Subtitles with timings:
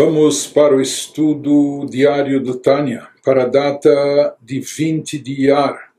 [0.00, 5.92] Vamos para o estudo diário do Tânia, para a data de 20 de Iar,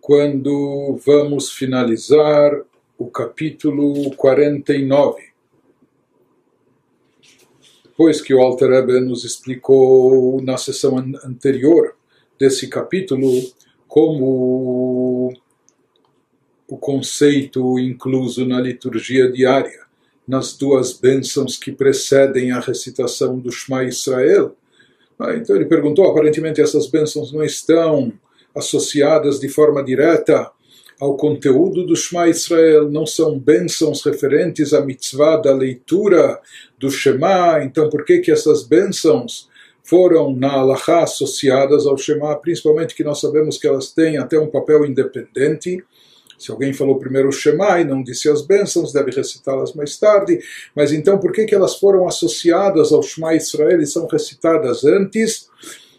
[0.00, 2.52] quando vamos finalizar
[2.96, 5.20] o capítulo 49.
[7.82, 11.96] Depois que o Alter Rebbe nos explicou na sessão anterior
[12.38, 13.32] desse capítulo
[13.88, 15.34] como
[16.68, 19.87] o conceito incluso na liturgia diária
[20.28, 24.54] nas duas bênçãos que precedem a recitação do Shema Israel.
[25.18, 28.12] Ah, então ele perguntou, aparentemente essas bênçãos não estão
[28.54, 30.50] associadas de forma direta
[31.00, 36.38] ao conteúdo do Shema Israel, não são bênçãos referentes à mitzvah da leitura
[36.78, 39.48] do Shema, então por que que essas bênçãos
[39.82, 44.48] foram na Halachá associadas ao Shema, principalmente que nós sabemos que elas têm até um
[44.48, 45.82] papel independente,
[46.38, 50.38] se alguém falou primeiro o Shema e não disse as bênçãos, deve recitá-las mais tarde.
[50.74, 55.48] Mas então, por que, que elas foram associadas ao Shema Israel e são recitadas antes?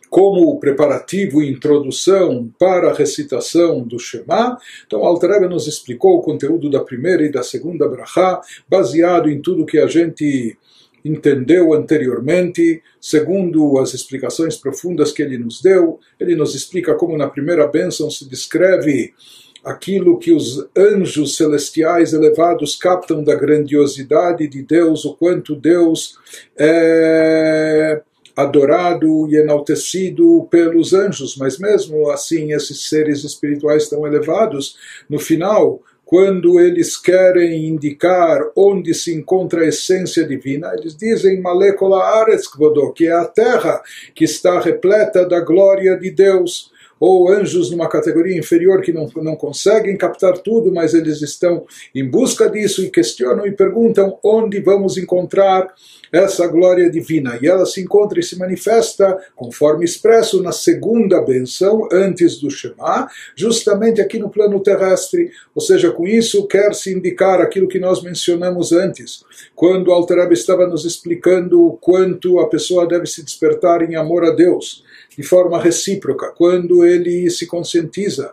[0.10, 4.58] como preparativo e introdução para a recitação do Shema.
[4.88, 9.68] Então, Alter nos explicou o conteúdo da primeira e da segunda brachá, baseado em tudo
[9.68, 10.58] que a gente
[11.06, 16.00] entendeu anteriormente, segundo as explicações profundas que ele nos deu.
[16.20, 19.14] Ele nos explica como na primeira bênção se descreve
[19.64, 26.18] aquilo que os anjos celestiais elevados captam da grandiosidade de Deus, o quanto Deus
[26.58, 28.02] é
[28.36, 34.78] adorado e enaltecido pelos anjos, mas mesmo assim esses seres espirituais tão elevados,
[35.10, 42.04] no final, quando eles querem indicar onde se encontra a essência divina, eles dizem Malekola
[42.04, 42.48] Aretz
[42.96, 43.82] que é a terra
[44.16, 49.36] que está repleta da glória de Deus ou anjos numa categoria inferior que não, não
[49.36, 54.98] conseguem captar tudo, mas eles estão em busca disso e questionam e perguntam onde vamos
[54.98, 55.74] encontrar
[56.12, 57.38] essa glória divina.
[57.42, 63.08] E ela se encontra e se manifesta, conforme expresso na segunda benção, antes do Shema,
[63.36, 65.32] justamente aqui no plano terrestre.
[65.54, 69.24] Ou seja, com isso quer-se indicar aquilo que nós mencionamos antes,
[69.56, 74.32] quando Altarab estava nos explicando o quanto a pessoa deve se despertar em amor a
[74.32, 74.84] Deus
[75.20, 78.32] de forma recíproca, quando ele se conscientiza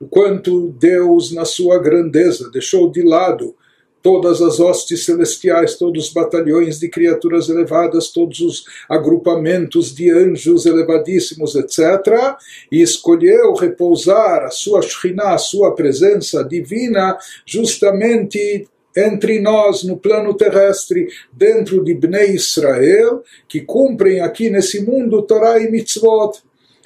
[0.00, 3.54] o quanto Deus, na sua grandeza, deixou de lado
[4.02, 10.66] todas as hostes celestiais, todos os batalhões de criaturas elevadas, todos os agrupamentos de anjos
[10.66, 12.36] elevadíssimos, etc.,
[12.70, 17.16] e escolheu repousar a sua Shekhinah, a sua presença divina,
[17.46, 18.66] justamente
[18.96, 25.58] entre nós no plano terrestre, dentro de Bnei Israel, que cumprem aqui nesse mundo Torah
[25.58, 26.42] e Mitzvot.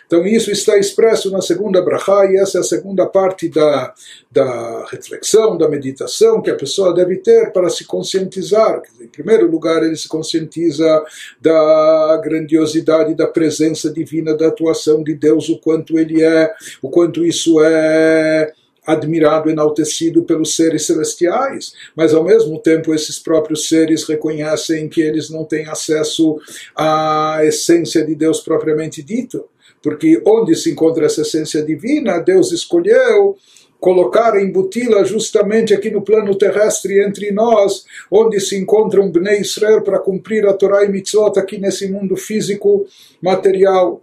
[0.08, 3.92] Então isso está expresso na segunda brachá e essa é a segunda parte da,
[4.32, 8.80] da reflexão, da meditação que a pessoa deve ter para se conscientizar.
[8.98, 11.04] Em primeiro lugar, ele se conscientiza
[11.38, 17.22] da grandiosidade da presença divina, da atuação de Deus, o quanto ele é, o quanto
[17.22, 18.54] isso é
[18.88, 25.28] admirado, enaltecido pelos seres celestiais, mas ao mesmo tempo esses próprios seres reconhecem que eles
[25.28, 26.40] não têm acesso
[26.74, 29.44] à essência de Deus propriamente dito,
[29.82, 33.36] porque onde se encontra essa essência divina, Deus escolheu
[33.78, 39.82] colocar, embuti-la justamente aqui no plano terrestre entre nós, onde se encontra um Bnei Israel
[39.82, 42.86] para cumprir a Torá e Mitzvot aqui nesse mundo físico
[43.22, 44.02] material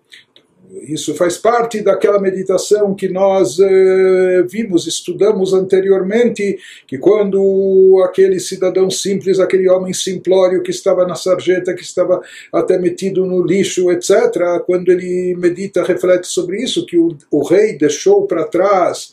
[0.87, 8.89] isso faz parte daquela meditação que nós eh, vimos, estudamos anteriormente, que quando aquele cidadão
[8.89, 12.21] simples, aquele homem simplório que estava na sarjeta, que estava
[12.51, 17.77] até metido no lixo, etc., quando ele medita, reflete sobre isso, que o, o rei
[17.77, 19.11] deixou para trás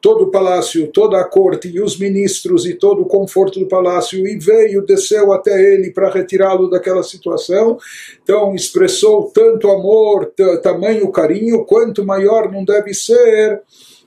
[0.00, 4.26] todo o palácio, toda a corte e os ministros e todo o conforto do palácio
[4.26, 7.78] e veio, desceu até ele para retirá-lo daquela situação.
[8.22, 13.60] Então expressou tanto amor, tamanho carinho, quanto maior não deve ser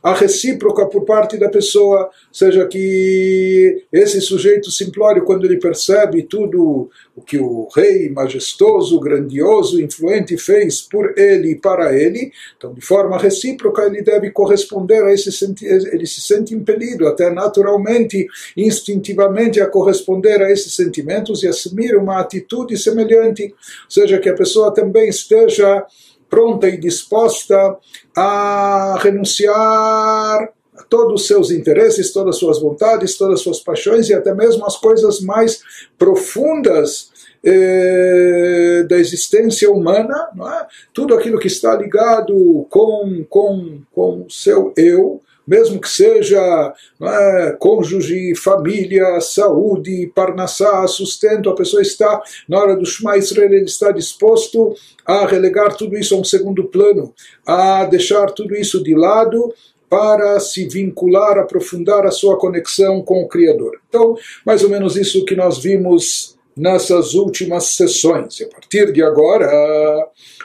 [0.03, 6.89] a recíproca por parte da pessoa, seja que esse sujeito simplório, quando ele percebe tudo
[7.15, 12.81] o que o rei majestoso, grandioso, influente fez por ele e para ele, então de
[12.81, 15.29] forma recíproca ele deve corresponder a esse
[15.63, 18.27] ele se sente impelido até naturalmente,
[18.57, 23.55] instintivamente a corresponder a esses sentimentos e assumir uma atitude semelhante,
[23.87, 25.85] seja que a pessoa também esteja
[26.33, 27.77] pronta e disposta
[28.17, 34.09] a renunciar a todos os seus interesses, todas as suas vontades, todas as suas paixões
[34.09, 35.61] e até mesmo as coisas mais
[35.95, 37.11] profundas
[37.43, 40.65] eh, da existência humana, é?
[40.91, 47.55] tudo aquilo que está ligado com, com, com o seu eu, mesmo que seja é,
[47.59, 53.91] cônjuge, família, saúde, parnassá, sustento, a pessoa está, na hora do Shema Israel, ele está
[53.91, 54.73] disposto
[55.05, 57.13] a relegar tudo isso a um segundo plano,
[57.45, 59.53] a deixar tudo isso de lado
[59.89, 63.79] para se vincular, aprofundar a sua conexão com o Criador.
[63.87, 68.41] Então, mais ou menos isso que nós vimos nessas últimas sessões.
[68.41, 69.47] A partir de agora,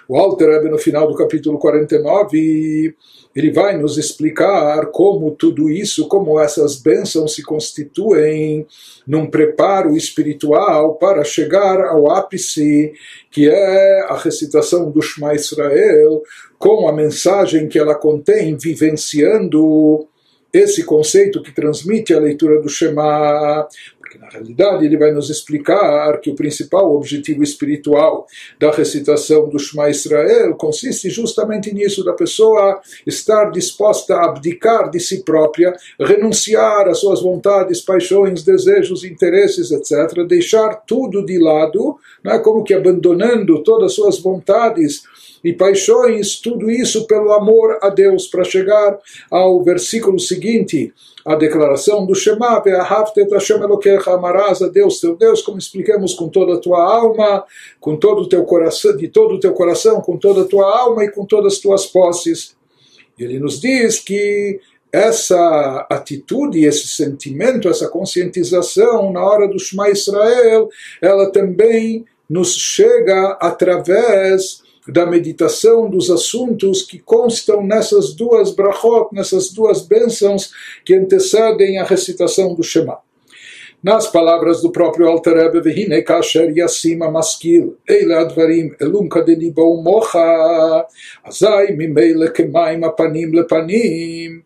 [0.08, 2.94] o Alter Rebbe, no final do capítulo 49,
[3.38, 8.66] ele vai nos explicar como tudo isso, como essas bênçãos se constituem
[9.06, 12.92] num preparo espiritual para chegar ao ápice,
[13.30, 16.20] que é a recitação do Shema Israel,
[16.58, 20.08] com a mensagem que ela contém, vivenciando
[20.52, 23.68] esse conceito que transmite a leitura do Shema,
[24.08, 28.26] porque na realidade ele vai nos explicar que o principal objetivo espiritual
[28.58, 34.98] da recitação do Shema Israel consiste justamente nisso, da pessoa estar disposta a abdicar de
[34.98, 42.32] si própria, renunciar às suas vontades, paixões, desejos, interesses, etc., deixar tudo de lado, não
[42.32, 45.02] é como que abandonando todas as suas vontades,
[45.42, 48.98] e paixões, tudo isso pelo amor a Deus, para chegar
[49.30, 50.92] ao versículo seguinte,
[51.24, 56.28] a declaração do Shema, Ve'ahavtet Hashem Elokecha, amarás a Deus, teu Deus, como explicamos, com
[56.28, 57.44] toda a tua alma,
[57.80, 61.04] com todo o teu coração, de todo o teu coração, com toda a tua alma
[61.04, 62.56] e com todas as tuas posses.
[63.18, 64.60] Ele nos diz que
[64.90, 70.70] essa atitude, esse sentimento, essa conscientização na hora do Shema Israel,
[71.02, 79.51] ela também nos chega através da meditação dos assuntos que constam nessas duas brachot, nessas
[79.51, 80.51] duas bênçãos
[80.83, 82.99] que antecedem a recitação do Shema.
[83.81, 90.87] Nas palavras do próprio Alter Rebbe, Vehine kasher yasima maskil, eile advarim elum kadelibo mocha,
[91.23, 94.41] azai mimele kemaim apanim lepanim,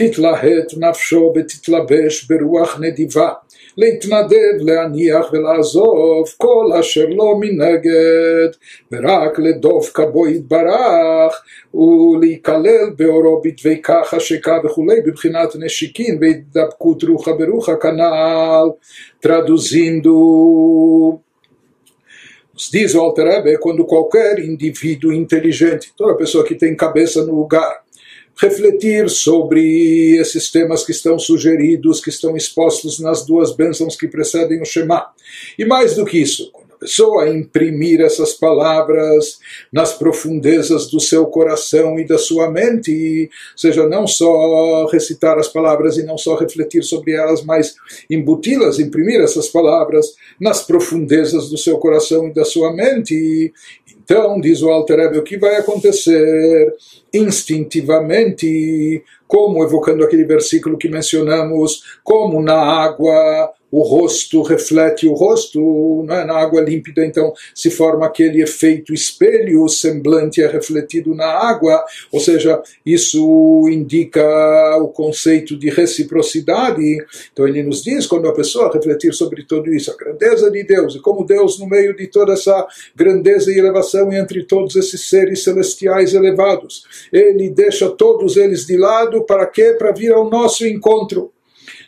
[0.00, 3.30] תתלהט נפשו ותתלבש ברוח נדיבה,
[3.76, 8.48] להתנדב, להניח ולעזוב כל אשר לא מנגד,
[8.92, 11.42] ורק לדוף כבו יתברך,
[11.74, 18.70] ולהיכלל באורו בדבי ככה שכה וכולי, בבחינת נשיקין והתדבקות רוחה ברוחה כנ"ל,
[19.22, 21.20] traduzindo
[22.54, 27.34] Nos diz o Alter Rebbe, quando qualquer indivíduo inteligente, toda pessoa que tem cabeça no
[27.34, 27.80] lugar,
[28.37, 34.61] refletir sobre esses temas que estão sugeridos, que estão expostos nas duas bênçãos que precedem
[34.61, 35.07] o Shema.
[35.57, 39.39] E mais do que isso, quando a pessoa imprimir essas palavras
[39.71, 45.97] nas profundezas do seu coração e da sua mente, seja não só recitar as palavras
[45.97, 47.75] e não só refletir sobre elas, mas
[48.09, 53.53] embuti-las, imprimir essas palavras nas profundezas do seu coração e da sua mente,
[54.05, 56.75] então, diz o Alter Rebbe, o que vai acontecer?
[57.11, 66.05] Instintivamente, como evocando aquele versículo que mencionamos, como na água o rosto reflete o rosto,
[66.09, 66.23] é?
[66.23, 71.83] na água límpida, então se forma aquele efeito espelho, o semblante é refletido na água,
[72.09, 76.81] ou seja, isso indica o conceito de reciprocidade.
[77.33, 80.95] Então ele nos diz, quando a pessoa refletir sobre tudo isso, a grandeza de Deus,
[80.95, 85.43] e como Deus, no meio de toda essa grandeza e elevação entre todos esses seres
[85.43, 89.75] celestiais elevados, ele deixa todos eles de lado para quê?
[89.77, 91.34] Para vir ao nosso encontro.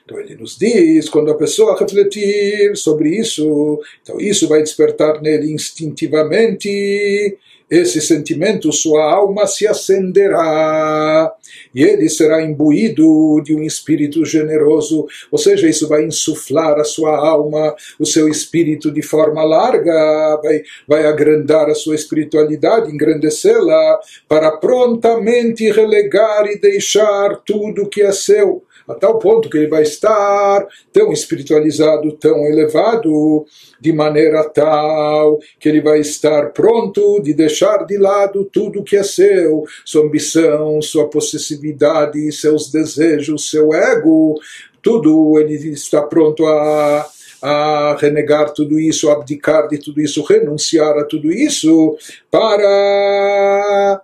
[0.07, 5.51] Então ele nos diz, quando a pessoa refletir sobre isso, então isso vai despertar nele
[5.51, 7.37] instintivamente
[7.69, 11.29] esse sentimento, sua alma se acenderá
[11.75, 17.17] e ele será imbuído de um espírito generoso, ou seja, isso vai insuflar a sua
[17.17, 24.51] alma, o seu espírito de forma larga, vai, vai agrandar a sua espiritualidade, engrandecê-la, para
[24.51, 30.65] prontamente relegar e deixar tudo que é seu a tal ponto que ele vai estar
[30.93, 33.45] tão espiritualizado, tão elevado,
[33.79, 39.03] de maneira tal que ele vai estar pronto de deixar de lado tudo que é
[39.03, 44.39] seu, sua ambição, sua possessividade, seus desejos, seu ego,
[44.81, 47.05] tudo ele está pronto a
[47.41, 51.95] a renegar tudo isso, abdicar de tudo isso, renunciar a tudo isso
[52.31, 54.01] para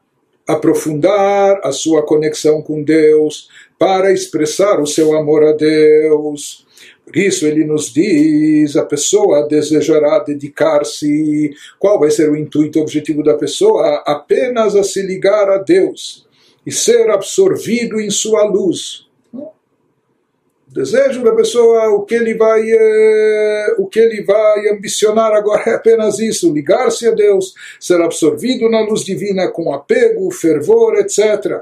[0.48, 6.66] aprofundar a sua conexão com Deus, para expressar o seu amor a Deus.
[7.06, 12.82] Por isso ele nos diz, a pessoa desejará dedicar-se, qual vai ser o intuito, o
[12.82, 14.02] objetivo da pessoa?
[14.06, 16.26] Apenas a se ligar a Deus
[16.66, 19.06] e ser absorvido em sua luz.
[20.74, 25.76] Desejo da pessoa, o que ele vai, eh, o que ele vai ambicionar agora é
[25.76, 31.62] apenas isso: ligar-se a Deus, ser absorvido na luz divina com apego, fervor, etc.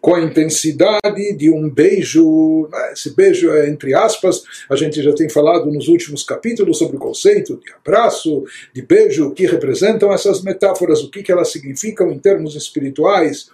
[0.00, 2.68] com a intensidade de um beijo.
[2.72, 2.92] Né?
[2.92, 7.00] Esse beijo é entre aspas, a gente já tem falado nos últimos capítulos sobre o
[7.00, 12.10] conceito de abraço, de beijo, o que representam essas metáforas, o que, que elas significam
[12.10, 13.48] em termos espirituais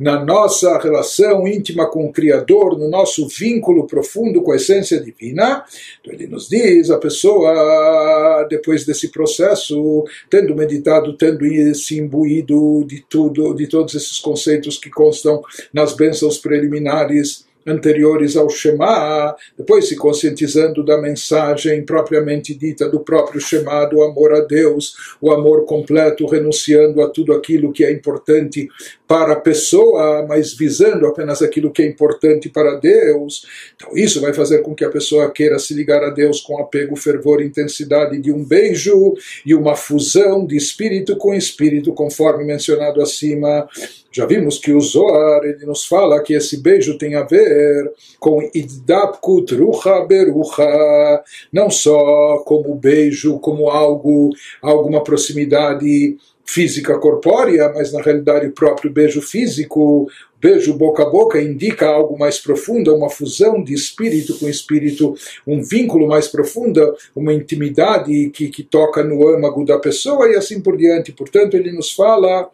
[0.00, 5.62] na nossa relação íntima com o Criador, no nosso vínculo profundo com a essência divina.
[6.00, 13.04] Então ele nos diz, a pessoa, depois desse processo, tendo meditado, tendo se imbuído de
[13.06, 19.96] tudo, de todos esses conceitos que constam nas bênçãos preliminares, anteriores ao Shema, depois se
[19.96, 26.26] conscientizando da mensagem propriamente dita do próprio Shema, do amor a Deus, o amor completo,
[26.26, 28.68] renunciando a tudo aquilo que é importante
[29.10, 33.44] para a pessoa, mas visando apenas aquilo que é importante para Deus.
[33.74, 36.94] Então isso vai fazer com que a pessoa queira se ligar a Deus com apego,
[36.94, 39.14] fervor, intensidade de um beijo
[39.44, 43.68] e uma fusão de espírito com espírito, conforme mencionado acima.
[44.12, 48.48] Já vimos que o Zohar ele nos fala que esse beijo tem a ver com
[48.54, 54.30] Iddapkut Rucha Berucha, não só como beijo, como algo,
[54.62, 56.16] alguma proximidade
[56.52, 62.18] física corpórea, mas na realidade o próprio beijo físico, beijo boca a boca, indica algo
[62.18, 65.14] mais profundo, uma fusão de espírito com espírito,
[65.46, 70.60] um vínculo mais profundo, uma intimidade que, que toca no âmago da pessoa e assim
[70.60, 71.12] por diante.
[71.12, 72.50] Portanto, ele nos fala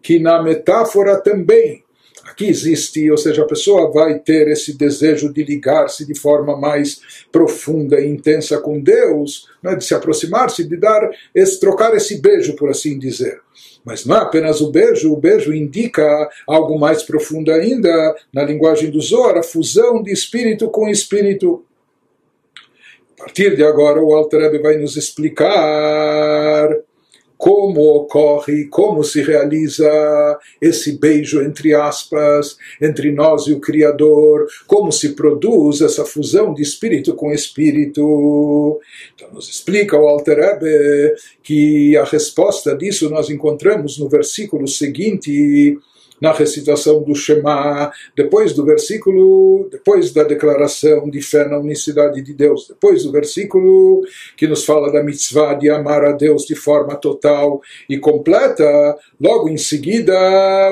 [0.00, 1.81] que na metáfora também
[2.24, 7.00] aqui existe, ou seja, a pessoa vai ter esse desejo de ligar-se de forma mais
[7.30, 12.54] profunda e intensa com Deus, né, de se aproximar-se, de dar esse, trocar esse beijo,
[12.54, 13.40] por assim dizer.
[13.84, 18.90] Mas não é apenas o beijo, o beijo indica algo mais profundo ainda, na linguagem
[18.90, 21.64] do Zohar, a fusão de espírito com espírito.
[23.18, 25.48] A partir de agora, o Alter vai nos explicar
[27.42, 29.90] como ocorre, como se realiza
[30.60, 36.62] esse beijo entre aspas entre nós e o Criador, como se produz essa fusão de
[36.62, 38.80] espírito com espírito.
[39.16, 45.76] Então nos explica o Alter Rebbe que a resposta disso nós encontramos no versículo seguinte
[46.22, 52.32] na recitação do Shema, depois do versículo, depois da declaração de fé na unicidade de
[52.32, 54.02] Deus, depois do versículo
[54.36, 57.60] que nos fala da mitzvah de amar a Deus de forma total
[57.90, 60.14] e completa, logo em seguida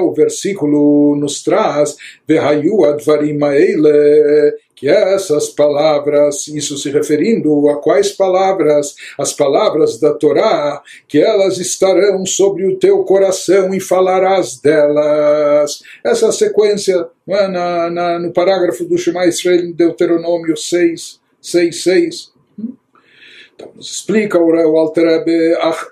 [0.01, 1.97] o versículo nos traz
[2.29, 3.37] Vehayu advarim
[4.81, 8.95] que essas palavras, isso se referindo a quais palavras?
[9.19, 15.83] As palavras da Torá, que elas estarão sobre o teu coração e falarás delas.
[16.03, 17.47] Essa sequência é?
[17.47, 22.33] na, na, no parágrafo do Shema Israel em Deuteronômio 6, 6, 6.
[23.55, 25.91] Então, nos explica o Alter Rebbe, Ach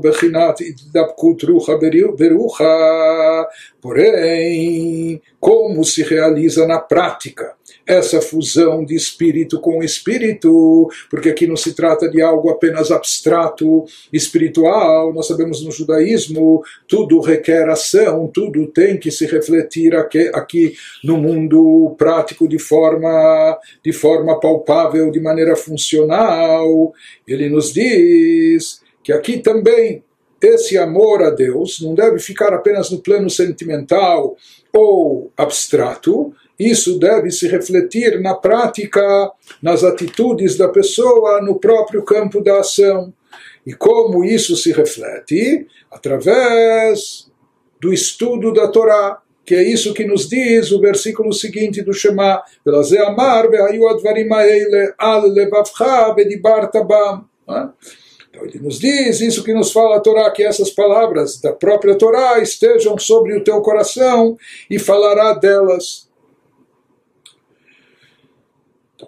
[0.00, 3.48] bechinat idapkut rucha berucha,
[3.80, 7.57] porém, como se realiza na prática
[7.88, 13.86] essa fusão de espírito com espírito, porque aqui não se trata de algo apenas abstrato,
[14.12, 15.14] espiritual.
[15.14, 21.16] Nós sabemos no judaísmo, tudo requer ação, tudo tem que se refletir aqui, aqui no
[21.16, 26.92] mundo prático de forma, de forma palpável, de maneira funcional.
[27.26, 30.04] Ele nos diz que aqui também
[30.42, 34.36] esse amor a Deus não deve ficar apenas no plano sentimental
[34.72, 39.30] ou abstrato, isso deve se refletir na prática,
[39.62, 43.12] nas atitudes da pessoa, no próprio campo da ação.
[43.64, 45.66] E como isso se reflete?
[45.90, 47.30] Através
[47.80, 52.42] do estudo da Torá, que é isso que nos diz o versículo seguinte do Shema,
[58.30, 61.96] então ele nos diz isso que nos fala a Torá, que essas palavras da própria
[61.96, 64.36] Torá estejam sobre o teu coração
[64.70, 66.07] e falará delas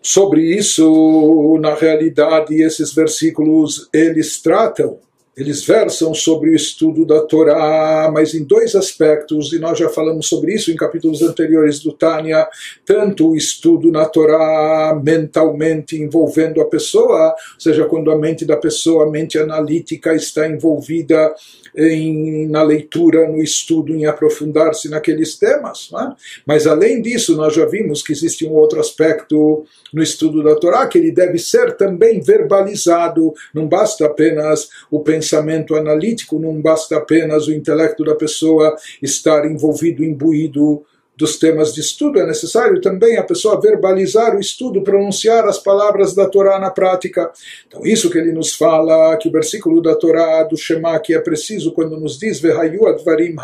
[0.02, 4.98] sobre isso, na realidade, esses versículos eles tratam,
[5.36, 10.26] eles versam sobre o estudo da Torá, mas em dois aspectos, e nós já falamos
[10.26, 12.46] sobre isso em capítulos anteriores do Tânia,
[12.84, 18.56] tanto o estudo na Torá mentalmente envolvendo a pessoa, ou seja, quando a mente da
[18.56, 21.34] pessoa, a mente analítica está envolvida
[21.76, 25.90] em, na leitura, no estudo, em aprofundar-se naqueles temas.
[25.92, 26.12] É?
[26.46, 30.86] Mas além disso, nós já vimos que existe um outro aspecto no estudo da Torá,
[30.86, 33.32] que ele deve ser também verbalizado.
[33.54, 40.04] Não basta apenas o pensamento analítico, não basta apenas o intelecto da pessoa estar envolvido,
[40.04, 40.84] imbuído
[41.20, 46.14] dos temas de estudo, é necessário também a pessoa verbalizar o estudo, pronunciar as palavras
[46.14, 47.30] da Torá na prática.
[47.68, 51.20] Então, isso que ele nos fala, que o versículo da Torá, do Shema, que é
[51.20, 53.36] preciso quando nos diz advarim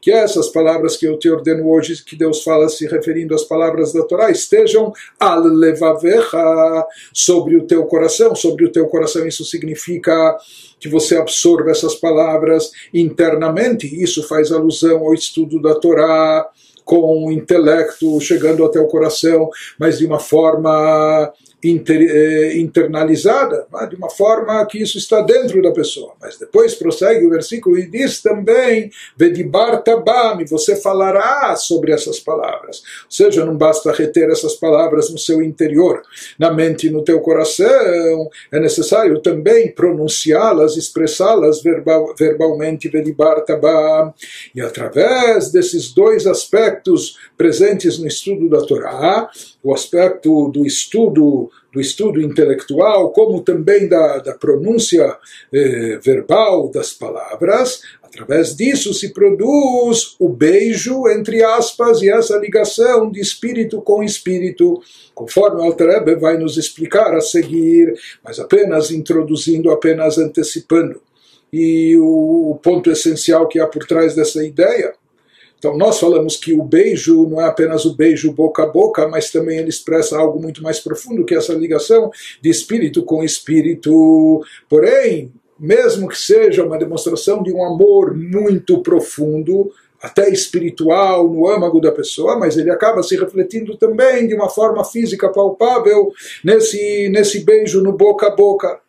[0.00, 3.92] que essas palavras que eu te ordeno hoje, que Deus fala se referindo às palavras
[3.92, 4.94] da Torá, estejam
[7.12, 10.38] sobre o teu coração, sobre o teu coração, isso significa
[10.80, 13.86] que você absorva essas palavras internamente.
[14.02, 16.48] Isso faz alusão ao estudo da Torá
[16.84, 19.48] com o intelecto chegando até o coração,
[19.78, 25.70] mas de uma forma inter, eh, internalizada, de uma forma que isso está dentro da
[25.70, 26.14] pessoa.
[26.20, 32.82] Mas depois prossegue o versículo e diz também: Vedibar tabam, você falará sobre essas palavras.
[33.04, 36.02] Ou seja, não basta reter essas palavras no seu interior,
[36.38, 44.12] na mente e no teu coração, é necessário também pronunciá-las, expressá-las verbal, verbalmente, Vedibar tabam.
[44.54, 49.30] E através desses dois aspectos presentes no estudo da Torá,
[49.62, 55.16] o aspecto do estudo do estudo intelectual, como também da, da pronúncia
[55.52, 63.10] eh, verbal das palavras, através disso se produz o beijo, entre aspas, e essa ligação
[63.10, 64.82] de espírito com espírito,
[65.14, 71.00] conforme Alter vai nos explicar a seguir, mas apenas introduzindo, apenas antecipando.
[71.50, 74.94] E o, o ponto essencial que há por trás dessa ideia
[75.62, 79.30] então, nós falamos que o beijo não é apenas o beijo boca a boca, mas
[79.30, 84.44] também ele expressa algo muito mais profundo, que é essa ligação de espírito com espírito.
[84.68, 89.70] Porém, mesmo que seja uma demonstração de um amor muito profundo,
[90.02, 94.84] até espiritual no âmago da pessoa, mas ele acaba se refletindo também de uma forma
[94.84, 98.80] física palpável nesse, nesse beijo no boca a boca.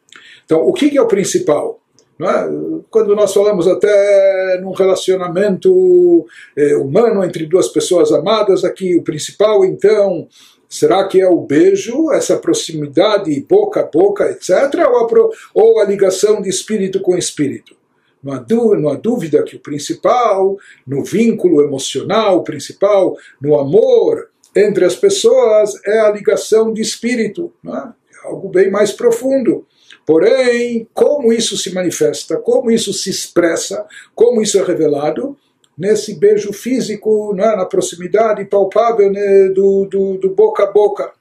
[0.43, 1.82] Então, o que é o principal?
[2.21, 2.83] É?
[2.89, 9.65] Quando nós falamos até num relacionamento é, humano entre duas pessoas amadas, aqui o principal
[9.65, 10.27] então
[10.69, 15.79] será que é o beijo, essa proximidade boca a boca, etc., ou a, pro, ou
[15.79, 17.75] a ligação de espírito com espírito?
[18.23, 23.59] Não há, dúvida, não há dúvida que o principal, no vínculo emocional, o principal, no
[23.59, 27.69] amor entre as pessoas, é a ligação de espírito, é?
[27.69, 29.67] é algo bem mais profundo.
[30.05, 35.37] Porém, como isso se manifesta, como isso se expressa, como isso é revelado,
[35.77, 41.11] nesse beijo físico, né, na proximidade palpável né, do, do, do boca a boca.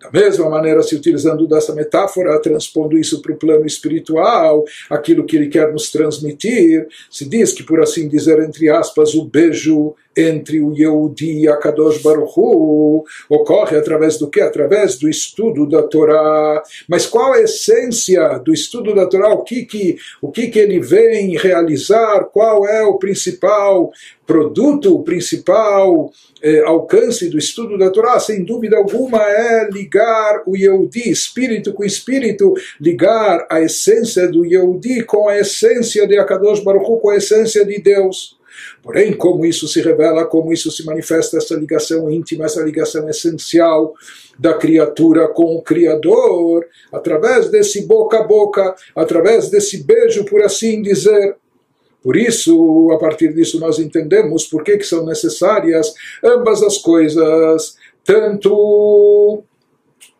[0.00, 5.36] Da mesma maneira, se utilizando dessa metáfora, transpondo isso para o plano espiritual, aquilo que
[5.36, 10.60] ele quer nos transmitir, se diz que, por assim dizer, entre aspas, o beijo entre
[10.60, 14.40] o Yehudi e a Kadosh Baruch Hu ocorre através do que?
[14.40, 16.62] Através do estudo da Torá.
[16.88, 19.32] Mas qual a essência do estudo da Torá?
[19.32, 22.24] O que, que, o que, que ele vem realizar?
[22.32, 23.92] Qual é o principal
[24.26, 28.18] produto, o principal eh, alcance do estudo da Torá?
[28.18, 35.04] Sem dúvida alguma é ligar o Yehudi, espírito com espírito, ligar a essência do Yehudi
[35.04, 38.39] com a essência de Akadosh Baruch Hu, com a essência de Deus.
[38.82, 43.94] Porém, como isso se revela, como isso se manifesta, essa ligação íntima, essa ligação essencial
[44.38, 50.82] da criatura com o Criador, através desse boca a boca, através desse beijo, por assim
[50.82, 51.36] dizer.
[52.02, 55.92] Por isso, a partir disso, nós entendemos por que, que são necessárias
[56.24, 59.42] ambas as coisas, tanto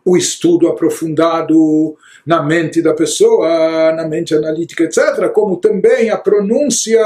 [0.04, 7.00] o estudo aprofundado na mente da pessoa, na mente analítica, etc., como também a pronúncia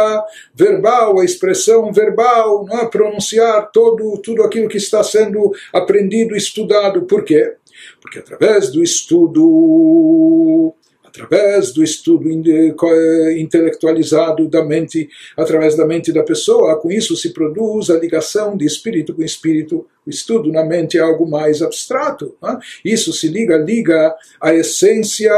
[0.54, 2.86] verbal, a expressão verbal, não é?
[2.86, 7.02] pronunciar todo, tudo aquilo que está sendo aprendido, estudado.
[7.02, 7.54] Por quê?
[8.00, 10.74] Porque através do estudo
[11.14, 17.88] através do estudo intelectualizado da mente, através da mente da pessoa, com isso se produz
[17.88, 19.86] a ligação de espírito com espírito.
[20.04, 22.34] O estudo na mente é algo mais abstrato.
[22.42, 22.58] Né?
[22.84, 25.32] Isso se liga, liga a essência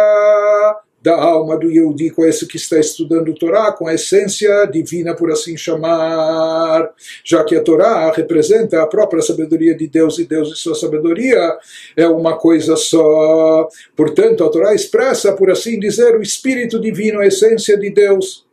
[1.03, 5.31] da alma do Yehudi, com esse que está estudando Torá, com a essência divina, por
[5.31, 6.91] assim chamar,
[7.25, 11.57] já que a Torá representa a própria sabedoria de Deus e Deus e sua sabedoria
[11.97, 13.69] é uma coisa só.
[13.95, 18.46] Portanto, a Torá expressa, por assim dizer, o espírito divino, a essência de Deus.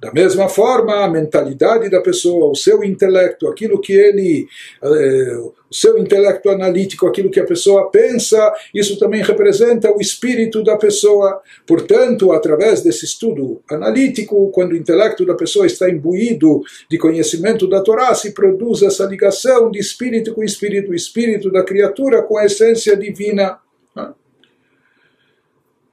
[0.00, 4.48] Da mesma forma, a mentalidade da pessoa, o seu intelecto, aquilo que ele,
[4.82, 10.64] eh, o seu intelecto analítico, aquilo que a pessoa pensa, isso também representa o espírito
[10.64, 11.42] da pessoa.
[11.66, 17.82] Portanto, através desse estudo analítico, quando o intelecto da pessoa está imbuído de conhecimento da
[17.82, 22.46] Torá, se produz essa ligação de espírito com espírito, o espírito da criatura com a
[22.46, 23.58] essência divina.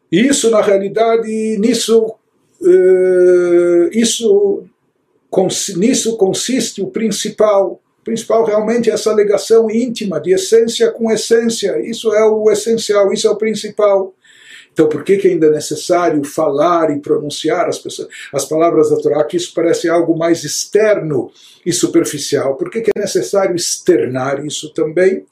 [0.10, 2.16] Isso, na realidade, nisso
[3.92, 4.64] isso,
[5.76, 7.82] nisso consiste o principal.
[8.04, 11.80] principal realmente é essa ligação íntima de essência com essência.
[11.80, 14.14] Isso é o essencial, isso é o principal.
[14.78, 18.98] Então, por que, que ainda é necessário falar e pronunciar as, pessoas, as palavras da
[18.98, 19.24] Torá?
[19.24, 21.32] Que isso parece algo mais externo
[21.66, 22.56] e superficial.
[22.56, 25.26] Por que, que é necessário externar isso também?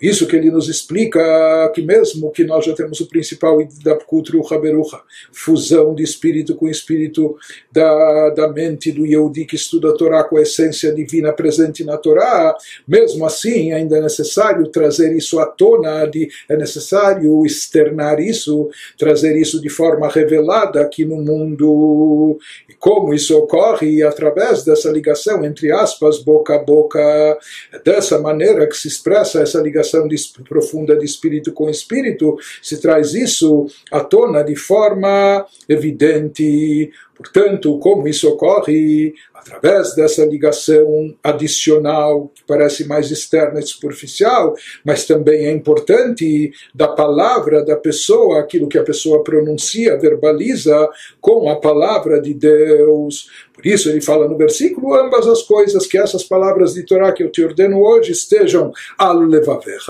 [0.00, 4.58] Isso que ele nos explica que mesmo que nós já temos o principal da Kutruha
[4.60, 7.36] Beruha, fusão de espírito com espírito
[7.72, 11.96] da, da mente do Yehudi que estuda a Torá com a essência divina presente na
[11.96, 12.54] Torá,
[12.86, 19.36] mesmo assim ainda é necessário trazer isso à tona, de, é necessário externar isso, trazer
[19.36, 22.38] isso de forma revelada aqui no mundo.
[22.86, 27.36] Como isso ocorre através dessa ligação, entre aspas, boca a boca,
[27.84, 30.14] dessa maneira que se expressa essa ligação de,
[30.48, 36.92] profunda de espírito com espírito, se traz isso à tona de forma evidente.
[37.16, 45.06] Portanto, como isso ocorre através dessa ligação adicional, que parece mais externa e superficial, mas
[45.06, 50.88] também é importante da palavra da pessoa, aquilo que a pessoa pronuncia, verbaliza,
[51.20, 53.30] com a palavra de Deus.
[53.56, 57.22] Por isso ele fala no versículo ambas as coisas, que essas palavras de Torá que
[57.22, 59.16] eu te ordeno hoje estejam al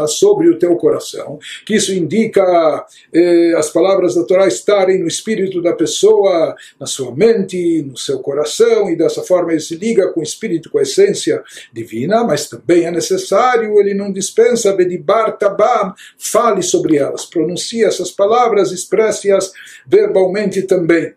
[0.07, 5.61] sobre o teu coração, que isso indica eh, as palavras da Torá estarem no espírito
[5.61, 10.21] da pessoa, na sua mente, no seu coração, e dessa forma ele se liga com
[10.21, 15.93] o espírito, com a essência divina, mas também é necessário, ele não dispensa, Bedibar Tabam,
[16.19, 19.53] fale sobre elas, pronuncie essas palavras, expresse-as
[19.87, 21.15] verbalmente também.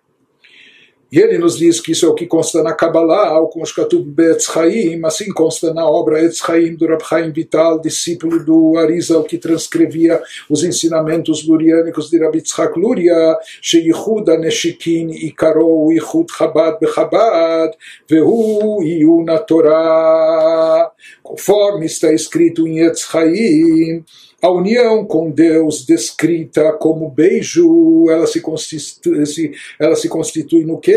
[1.12, 4.46] E ele nos diz que isso é o que consta na Kabbalah, o Koshkatub Be'etz
[4.46, 9.40] Chaim, assim consta na obra Etz Chaim do Rab Chaim Vital, discípulo do Arizal, que
[9.40, 17.72] transcrevia os ensinamentos luriânicos de Rabbi Tzchak Luria, Sheyichud Aneshikin Ikaro Yichud Chabad Bechabad,
[18.08, 20.92] Vehu Yuna Torah,
[21.30, 24.04] conforme está escrito em Etz Chaim,
[24.42, 30.92] a união com Deus, descrita como beijo, ela se constitui, ela se constitui no que?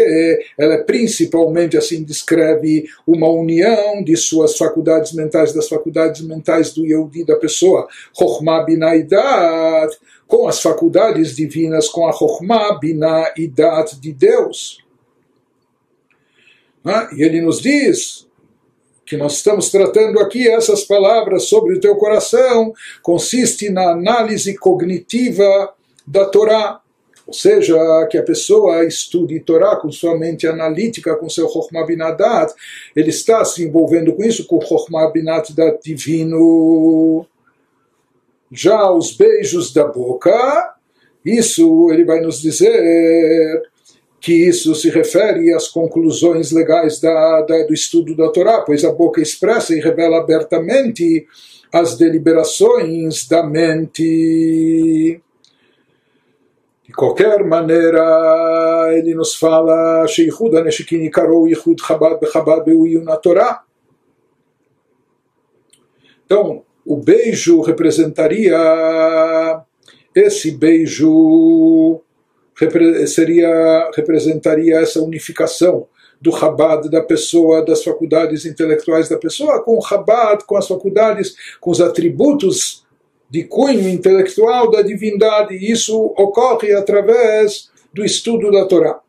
[0.58, 6.86] Ela é principalmente, assim descreve, uma união de suas faculdades mentais, das faculdades mentais do
[6.86, 9.94] Yehudi, da pessoa, Chokhmah Binaidat,
[10.26, 14.78] com as faculdades divinas, com a Chokhmah Binaidat de Deus.
[16.82, 18.26] Ah, e ele nos diz,
[19.12, 22.72] que nós estamos tratando aqui, essas palavras sobre o teu coração,
[23.02, 25.74] consiste na análise cognitiva
[26.06, 26.80] da Torá.
[27.26, 27.76] Ou seja,
[28.10, 32.54] que a pessoa estude Torá com sua mente analítica, com seu Chokhmah Binadat,
[32.96, 37.26] ele está se envolvendo com isso, com o Chokhmah Binadat divino.
[38.50, 40.74] Já os beijos da boca,
[41.22, 43.62] isso ele vai nos dizer
[44.22, 48.92] que isso se refere às conclusões legais da, da, do estudo da Torá, pois a
[48.92, 51.26] boca expressa e revela abertamente
[51.72, 55.20] as deliberações da mente.
[56.84, 62.70] De qualquer maneira, ele nos fala Chabad Bechabad
[63.02, 63.64] na Torá.
[66.24, 68.56] Então, o beijo representaria
[70.14, 72.00] esse beijo
[73.06, 75.86] seria, representaria essa unificação
[76.20, 81.34] do Chabad da pessoa, das faculdades intelectuais da pessoa, com o Chabad, com as faculdades,
[81.60, 82.86] com os atributos
[83.28, 85.56] de cunho intelectual da divindade.
[85.56, 89.00] Isso ocorre através do estudo da Torá.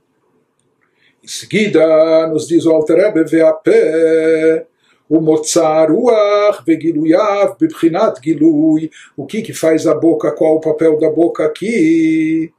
[1.24, 4.66] Em seguida, nos diz o Alter Rebbe, Veapé,
[5.08, 8.90] o Motzar Ruach, Vegiluyav, Bibchinat Gilui.
[9.16, 10.32] O que que faz a boca?
[10.32, 12.52] Qual o papel da boca aqui?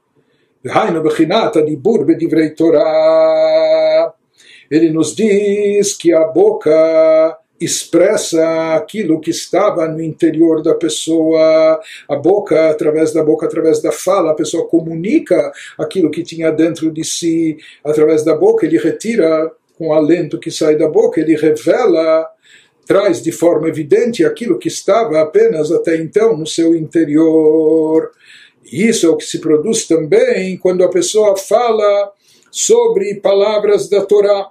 [0.67, 4.13] Hainu Bechinat Adibur Bedivrei Torah.
[4.71, 12.17] Ele nos diz que a boca expressa aquilo que estava no interior da pessoa, a
[12.17, 17.05] boca, através da boca, através da fala, a pessoa comunica aquilo que tinha dentro de
[17.05, 22.27] si, através da boca, ele retira com o alento que sai da boca, ele revela,
[22.87, 28.11] traz de forma evidente aquilo que estava apenas até então no seu interior.
[28.65, 32.13] Isso é o que se produz também quando a pessoa fala
[32.51, 34.51] sobre palavras da Torá.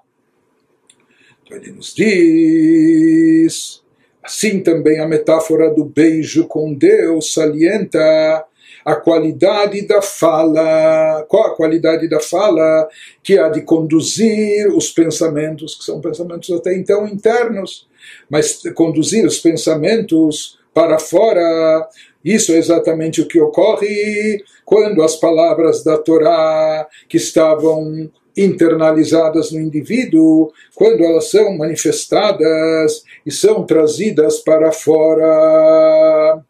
[1.44, 3.82] Então ele nos diz,
[4.22, 8.46] assim também a metáfora do beijo com Deus salienta
[8.86, 11.26] a qualidade da fala.
[11.28, 12.88] Qual a qualidade da fala?
[13.24, 17.88] Que há de conduzir os pensamentos, que são pensamentos até então internos,
[18.30, 21.88] mas conduzir os pensamentos para fora,
[22.24, 29.60] isso é exatamente o que ocorre quando as palavras da Torá, que estavam internalizadas no
[29.60, 36.42] indivíduo quando elas são manifestadas e são trazidas para fora.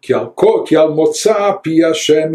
[0.00, 0.94] Que al que al
[1.62, 2.32] pi Hashem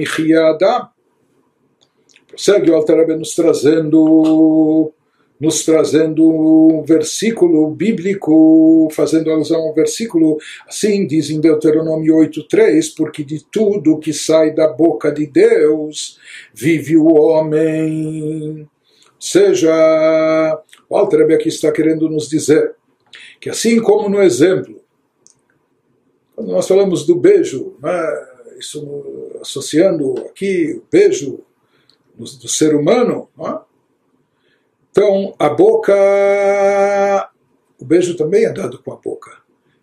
[2.36, 4.92] Prossegue o Alter nos trazendo
[5.40, 13.24] nos trazendo um versículo bíblico, fazendo alusão ao versículo, assim diz em Deuteronômio 8.3, porque
[13.24, 16.18] de tudo que sai da boca de Deus
[16.54, 18.68] vive o homem.
[19.20, 22.76] Seja, o Alter aqui está querendo nos dizer
[23.40, 24.82] que assim como no exemplo,
[26.36, 31.40] quando nós falamos do beijo, né, isso associando aqui o beijo
[32.14, 33.60] do, do ser humano, né,
[34.96, 35.94] então, a boca,
[37.78, 39.30] o beijo também é dado com a boca.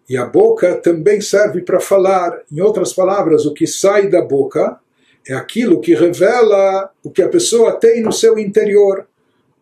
[0.09, 2.41] E a boca também serve para falar.
[2.51, 4.81] Em outras palavras, o que sai da boca
[5.29, 9.07] é aquilo que revela o que a pessoa tem no seu interior.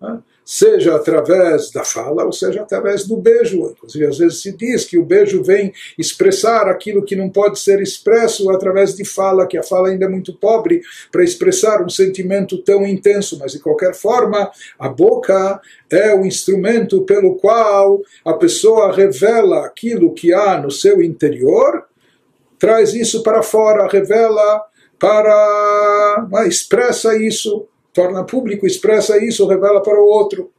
[0.00, 0.20] Né?
[0.50, 3.70] Seja através da fala ou seja através do beijo.
[3.70, 7.80] Inclusive, às vezes se diz que o beijo vem expressar aquilo que não pode ser
[7.80, 10.82] expresso através de fala, que a fala ainda é muito pobre
[11.12, 17.02] para expressar um sentimento tão intenso, mas de qualquer forma, a boca é o instrumento
[17.02, 21.84] pelo qual a pessoa revela aquilo que há no seu interior,
[22.58, 24.64] traz isso para fora, revela
[24.98, 26.28] para.
[26.48, 30.50] expressa isso torna público, expressa isso, revela para o outro.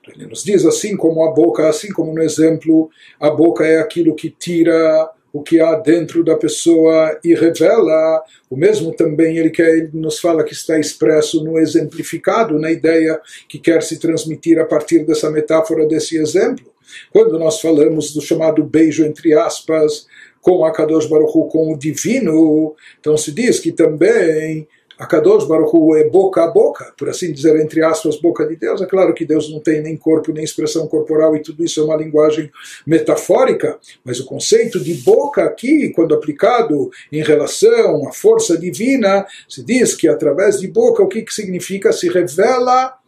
[0.00, 3.78] Então, ele nos diz assim como a boca, assim como no exemplo, a boca é
[3.78, 8.22] aquilo que tira o que há dentro da pessoa e revela.
[8.48, 13.20] O mesmo também ele, quer, ele nos fala que está expresso no exemplificado, na ideia
[13.48, 16.64] que quer se transmitir a partir dessa metáfora, desse exemplo.
[17.12, 20.06] Quando nós falamos do chamado beijo entre aspas,
[20.40, 24.66] com a Kadosh Baruch Hu, com o divino, então se diz que também
[24.98, 28.56] a Kadosh Baruch Hu é boca a boca, por assim dizer, entre aspas, boca de
[28.56, 28.80] Deus.
[28.80, 31.84] É claro que Deus não tem nem corpo, nem expressão corporal, e tudo isso é
[31.84, 32.50] uma linguagem
[32.86, 39.62] metafórica, mas o conceito de boca aqui, quando aplicado em relação à força divina, se
[39.62, 41.92] diz que através de boca, o que, que significa?
[41.92, 42.98] Se revela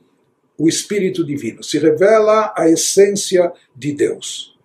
[0.59, 4.59] o Espírito Divino, se revela a essência de Deus.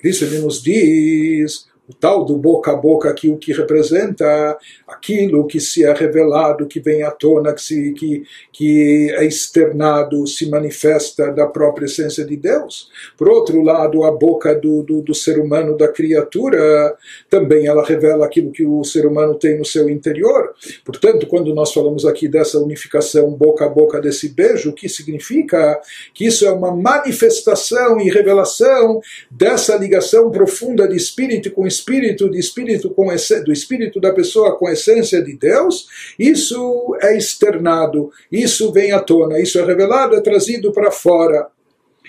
[0.00, 4.56] Por isso ele nos diz o tal do boca a boca aqui, o que representa
[4.86, 8.22] aquilo que se é revelado, que vem à tona, que, se, que,
[8.52, 12.88] que é externado, se manifesta da própria essência de Deus.
[13.18, 16.96] Por outro lado, a boca do, do, do ser humano, da criatura,
[17.28, 20.54] também ela revela aquilo que o ser humano tem no seu interior.
[20.84, 25.80] Portanto, quando nós falamos aqui dessa unificação boca a boca desse beijo, o que significa?
[26.14, 32.30] Que isso é uma manifestação e revelação dessa ligação profunda de espírito com espírito espírito,
[32.30, 33.06] de espírito com
[33.44, 35.88] do espírito da pessoa com a essência de Deus,
[36.18, 41.48] isso é externado, isso vem à tona, isso é revelado, é trazido para fora.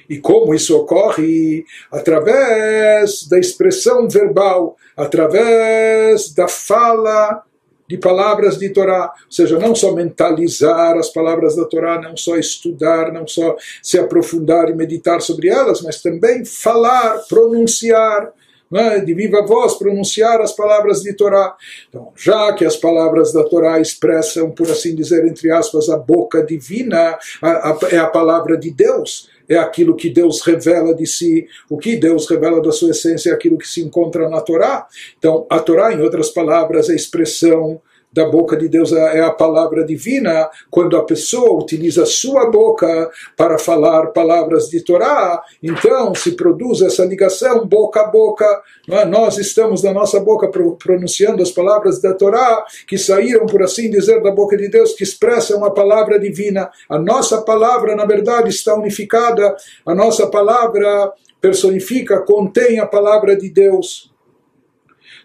[0.10, 1.64] E como isso ocorre?
[1.92, 7.44] Através da expressão verbal, através da fala
[7.88, 12.38] de palavras de Torá, ou seja, não só mentalizar as palavras da Torá, não só
[12.38, 18.32] estudar, não só se aprofundar e meditar sobre elas, mas também falar, pronunciar,
[18.72, 21.56] né, de viva voz pronunciar as palavras de Torá.
[21.90, 26.44] Então, já que as palavras da Torá expressam, por assim dizer, entre aspas, a boca
[26.44, 31.46] divina, a, a, é a palavra de Deus, é aquilo que Deus revela de si,
[31.70, 34.88] o que Deus revela da sua essência é aquilo que se encontra na Torá.
[35.18, 37.82] Então, a Torá, em outras palavras, é a expressão
[38.12, 43.10] da boca de Deus é a palavra divina, quando a pessoa utiliza a sua boca
[43.38, 48.46] para falar palavras de Torá, então se produz essa ligação boca a boca.
[48.90, 49.06] É?
[49.06, 54.22] Nós estamos na nossa boca pronunciando as palavras da Torá, que saíram, por assim dizer,
[54.22, 56.70] da boca de Deus, que expressam a palavra divina.
[56.90, 63.50] A nossa palavra, na verdade, está unificada, a nossa palavra personifica, contém a palavra de
[63.50, 64.11] Deus.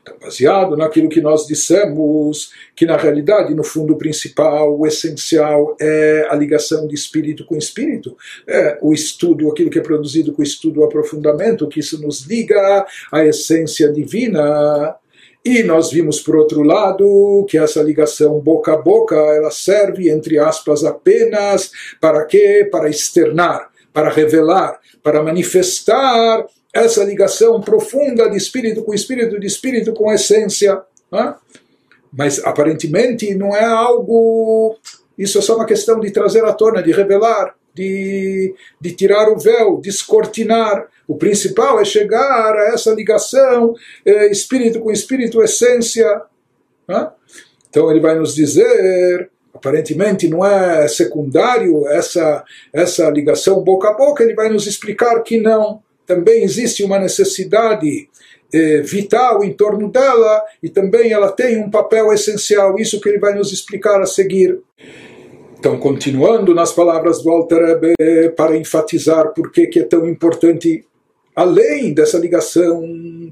[0.06, 6.28] Então, baseado naquilo que nós dissemos, que na realidade, no fundo principal, o essencial é
[6.30, 8.16] a ligação de espírito com espírito,
[8.46, 12.24] é o estudo, aquilo que é produzido com o estudo, o aprofundamento, que isso nos
[12.24, 14.94] liga à essência divina.
[15.44, 20.38] E nós vimos, por outro lado, que essa ligação boca a boca, ela serve, entre
[20.38, 22.68] aspas, apenas para quê?
[22.70, 26.46] Para externar, para revelar, para manifestar
[26.84, 30.80] essa ligação profunda de espírito com espírito, de espírito com essência.
[31.10, 31.34] Né?
[32.12, 34.76] Mas aparentemente não é algo.
[35.18, 39.38] Isso é só uma questão de trazer à tona, de revelar, de, de tirar o
[39.38, 40.88] véu, descortinar.
[41.08, 43.74] O principal é chegar a essa ligação
[44.30, 46.22] espírito com espírito, essência.
[46.88, 47.10] Né?
[47.70, 54.22] Então ele vai nos dizer aparentemente não é secundário essa, essa ligação boca a boca,
[54.22, 55.82] ele vai nos explicar que não.
[56.06, 58.08] Também existe uma necessidade
[58.52, 63.18] eh, vital em torno dela e também ela tem um papel essencial, isso que ele
[63.18, 64.58] vai nos explicar a seguir.
[65.58, 67.94] Então, continuando nas palavras do Alter Rebbe,
[68.36, 70.84] para enfatizar por que é tão importante
[71.36, 72.82] além dessa ligação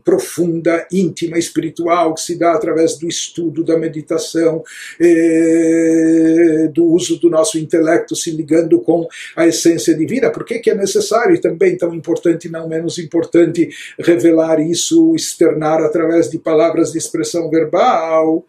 [0.04, 4.62] profunda, íntima, espiritual que se dá através do estudo, da meditação,
[5.00, 10.70] eh, do uso do nosso intelecto se ligando com a essência divina, por que, que
[10.70, 16.92] é necessário e também tão importante, não menos importante, revelar isso, externar através de palavras
[16.92, 18.44] de expressão verbal?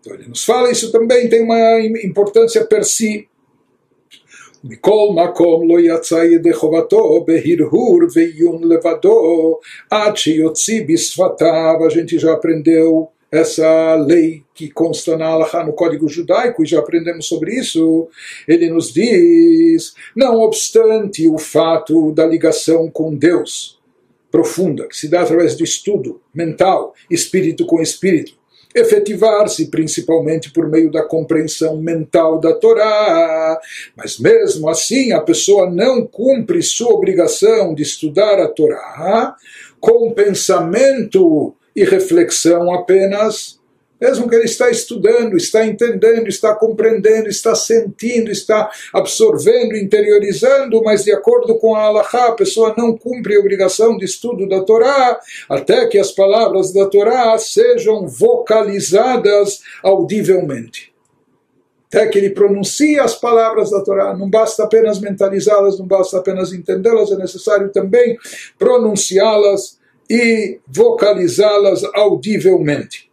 [0.00, 3.28] Então ele nos fala, isso também tem uma importância per si,
[4.63, 9.59] מכל מקום לא יצא ידי חובתו בהרהור ועיון לבדו
[9.91, 11.75] עד שיוציא בשפתיו.
[11.87, 16.77] A gente já aprendeu essa lei que consta na Alaha, no Código Judaico, e já
[16.77, 18.07] aprendemos sobre isso,
[18.47, 23.79] ele nos diz, não obstante o fato da ligação com Deus
[24.31, 28.33] profunda, que se dá através do estudo mental, espírito com espírito,
[28.78, 33.58] efetivar-se principalmente por meio da compreensão mental da Torá.
[33.96, 39.36] Mas mesmo assim, a pessoa não cumpre sua obrigação de estudar a Torá
[39.80, 43.57] com pensamento e reflexão apenas
[44.00, 51.04] mesmo que ele está estudando, está entendendo, está compreendendo, está sentindo, está absorvendo, interiorizando, mas
[51.04, 55.18] de acordo com a Allahá, a pessoa não cumpre a obrigação de estudo da Torá,
[55.48, 60.92] até que as palavras da Torá sejam vocalizadas audivelmente.
[61.88, 66.52] Até que ele pronuncie as palavras da Torá, não basta apenas mentalizá-las, não basta apenas
[66.52, 68.18] entendê-las, é necessário também
[68.58, 73.07] pronunciá-las e vocalizá-las audivelmente.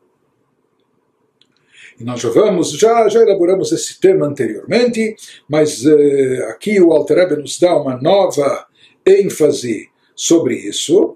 [1.99, 5.15] E nós já vamos, já, já elaboramos esse tema anteriormente,
[5.47, 8.67] mas eh, aqui o Alter Rebbe nos dá uma nova
[9.05, 11.15] ênfase sobre isso.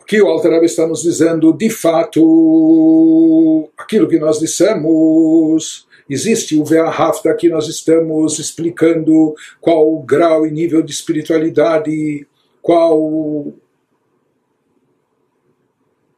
[0.00, 6.64] Aqui o Alter Rebbe está nos dizendo, de fato, aquilo que nós dissemos, existe o
[6.64, 12.26] Ve'ahafta, que nós estamos explicando qual o grau e nível de espiritualidade,
[12.62, 13.52] qual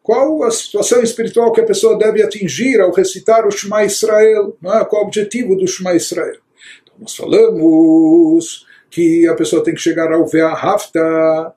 [0.04, 4.84] qual a situação espiritual que a pessoa deve atingir ao recitar o Shema Israel, é?
[4.84, 6.36] qual o objetivo do Shema Israel.
[6.82, 11.54] Então, nós falamos que a pessoa tem que chegar ao Ve'ahafta,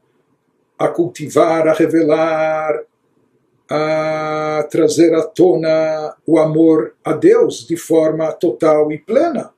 [0.80, 2.84] a cultivar, a revelar,
[3.70, 9.52] a trazer à tona o amor a Deus de forma total e plena.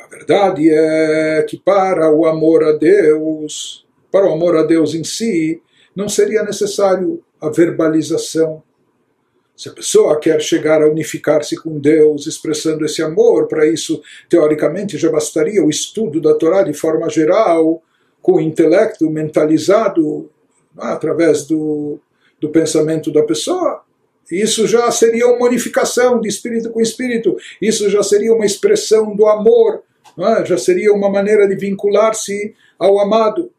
[0.00, 5.04] A verdade é que para o amor a Deus, para o amor a Deus em
[5.04, 5.62] si,
[5.94, 8.62] não seria necessário a verbalização.
[9.56, 14.98] Se a pessoa quer chegar a unificar-se com Deus, expressando esse amor, para isso, teoricamente,
[14.98, 17.82] já bastaria o estudo da Torá de forma geral,
[18.20, 20.30] com o intelecto mentalizado,
[20.74, 22.00] né, através do,
[22.40, 23.82] do pensamento da pessoa.
[24.30, 29.26] Isso já seria uma unificação de espírito com espírito, isso já seria uma expressão do
[29.26, 29.82] amor,
[30.18, 30.44] é?
[30.46, 33.52] já seria uma maneira de vincular-se ao amado.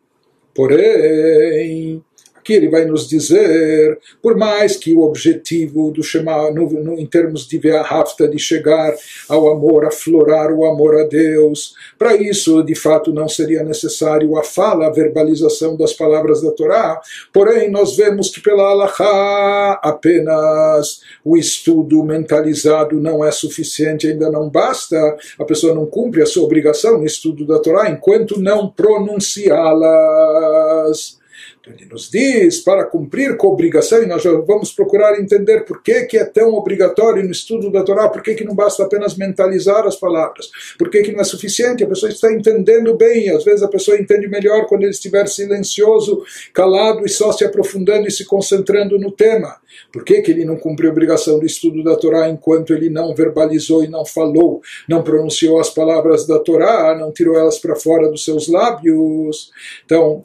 [0.53, 2.03] Porém,
[2.45, 7.07] Aqui ele vai nos dizer, por mais que o objetivo do Shema, no, no, em
[7.07, 8.93] termos de Ve'ahafta, de chegar
[9.27, 14.43] ao amor, aflorar o amor a Deus, para isso, de fato, não seria necessário a
[14.43, 17.01] fala, a verbalização das palavras da Torá,
[17.33, 24.51] porém, nós vemos que pela Allahá apenas o estudo mentalizado não é suficiente, ainda não
[24.51, 31.24] basta, a pessoa não cumpre a sua obrigação no estudo da Torá enquanto não pronunciá-las.
[31.67, 36.03] Ele nos diz para cumprir com a obrigação, e nós vamos procurar entender por que,
[36.03, 39.85] que é tão obrigatório no estudo da Torá, por que, que não basta apenas mentalizar
[39.85, 43.63] as palavras, por que, que não é suficiente, a pessoa está entendendo bem, às vezes
[43.63, 46.23] a pessoa entende melhor quando ele estiver silencioso,
[46.53, 49.55] calado e só se aprofundando e se concentrando no tema.
[49.91, 53.13] Por que, que ele não cumpriu a obrigação do estudo da Torá enquanto ele não
[53.13, 58.09] verbalizou e não falou, não pronunciou as palavras da Torá, não tirou elas para fora
[58.09, 59.51] dos seus lábios?
[59.85, 60.23] Então,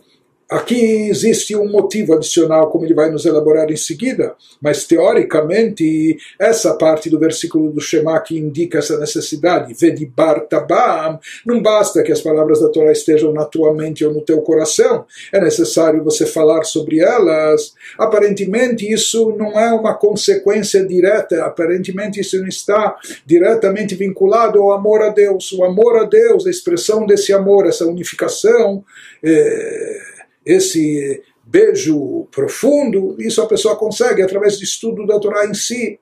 [0.51, 6.75] Aqui existe um motivo adicional, como ele vai nos elaborar em seguida, mas teoricamente, essa
[6.75, 12.21] parte do versículo do Shema que indica essa necessidade, Vedibar Tabam, não basta que as
[12.21, 16.65] palavras da Torá estejam na tua mente ou no teu coração, é necessário você falar
[16.65, 17.73] sobre elas.
[17.97, 25.01] Aparentemente, isso não é uma consequência direta, aparentemente, isso não está diretamente vinculado ao amor
[25.03, 25.53] a Deus.
[25.53, 28.85] O amor a Deus, a expressão desse amor, essa unificação.
[29.23, 30.10] É
[30.45, 35.99] esse beijo profundo, isso a pessoa consegue através do estudo da Torá em si.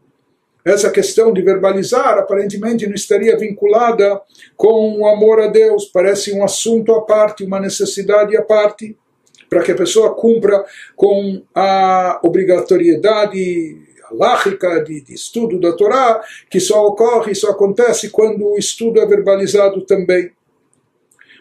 [0.65, 4.21] essa questão de verbalizar aparentemente não estaria vinculada
[4.55, 8.95] com o amor a Deus, parece um assunto à parte, uma necessidade à parte,
[9.49, 10.63] para que a pessoa cumpra
[10.95, 16.21] com a obrigatoriedade halakhica de, de estudo da Torá,
[16.51, 20.31] que só ocorre, só acontece quando o estudo é verbalizado também.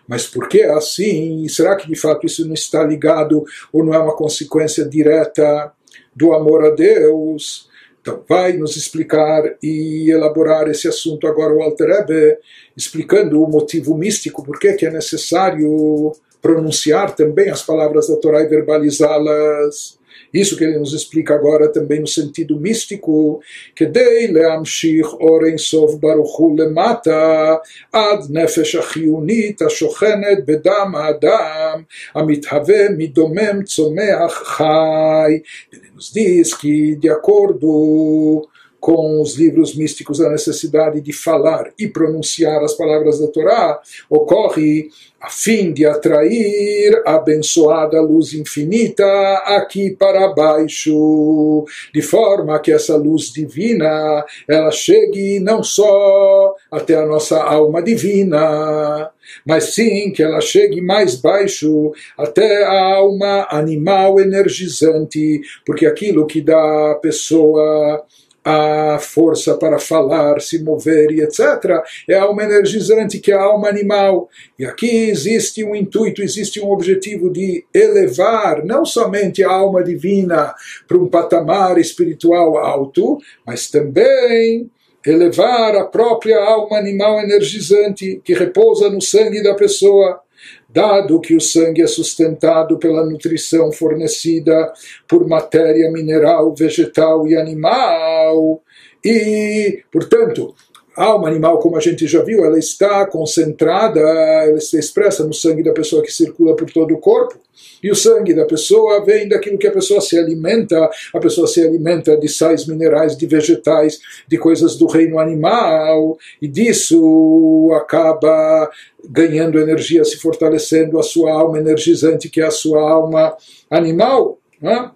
[0.07, 1.47] Mas por que assim?
[1.49, 3.43] Será que de fato isso não está ligado
[3.73, 5.71] ou não é uma consequência direta
[6.15, 7.67] do amor a Deus?
[8.01, 12.37] Então, vai nos explicar e elaborar esse assunto agora o Alter Rebbe,
[12.75, 18.47] explicando o motivo místico, por que é necessário pronunciar também as palavras da Torá e
[18.47, 19.96] verbalizá-las.
[20.32, 23.40] Isso que ele nos explica agora também no sentido místico,
[23.74, 27.60] que dei leamshich oren sov baruchu lemata
[27.92, 31.82] ad nefesh achiunit השוכנת בדם האדם
[32.14, 35.40] המתהווה מדומם צומח חי.
[35.72, 38.48] Ele nos diz que de acordo
[38.87, 44.87] com os livros místicos a necessidade de falar e pronunciar as palavras da Torá ocorre
[45.19, 49.03] a fim de atrair a abençoada luz infinita
[49.45, 57.05] aqui para baixo, de forma que essa luz divina ela chegue não só até a
[57.05, 59.11] nossa alma divina,
[59.45, 66.39] mas sim que ela chegue mais baixo até a alma animal energizante, porque aquilo que
[66.39, 68.05] dá à pessoa
[68.49, 71.83] a força para falar, se mover e etc.
[72.07, 74.29] É a alma energizante, que é a alma animal.
[74.57, 80.55] E aqui existe um intuito, existe um objetivo de elevar não somente a alma divina
[80.87, 84.71] para um patamar espiritual alto, mas também
[85.05, 90.21] elevar a própria alma animal energizante que repousa no sangue da pessoa
[90.69, 94.73] dado que o sangue é sustentado pela nutrição fornecida
[95.07, 98.61] por matéria mineral, vegetal e animal,
[99.03, 100.53] e, portanto,
[100.97, 105.31] a alma animal, como a gente já viu, ela está concentrada, ela está expressa no
[105.31, 107.37] sangue da pessoa que circula por todo o corpo.
[107.83, 110.89] E o sangue da pessoa vem daquilo que a pessoa se alimenta.
[111.13, 116.17] A pessoa se alimenta de sais minerais, de vegetais, de coisas do reino animal.
[116.41, 118.67] E disso acaba
[119.07, 123.37] ganhando energia, se fortalecendo a sua alma energizante, que é a sua alma
[123.69, 124.39] animal.
[124.59, 124.91] Né?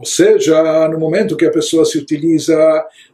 [0.00, 2.56] Ou seja, no momento que a pessoa se utiliza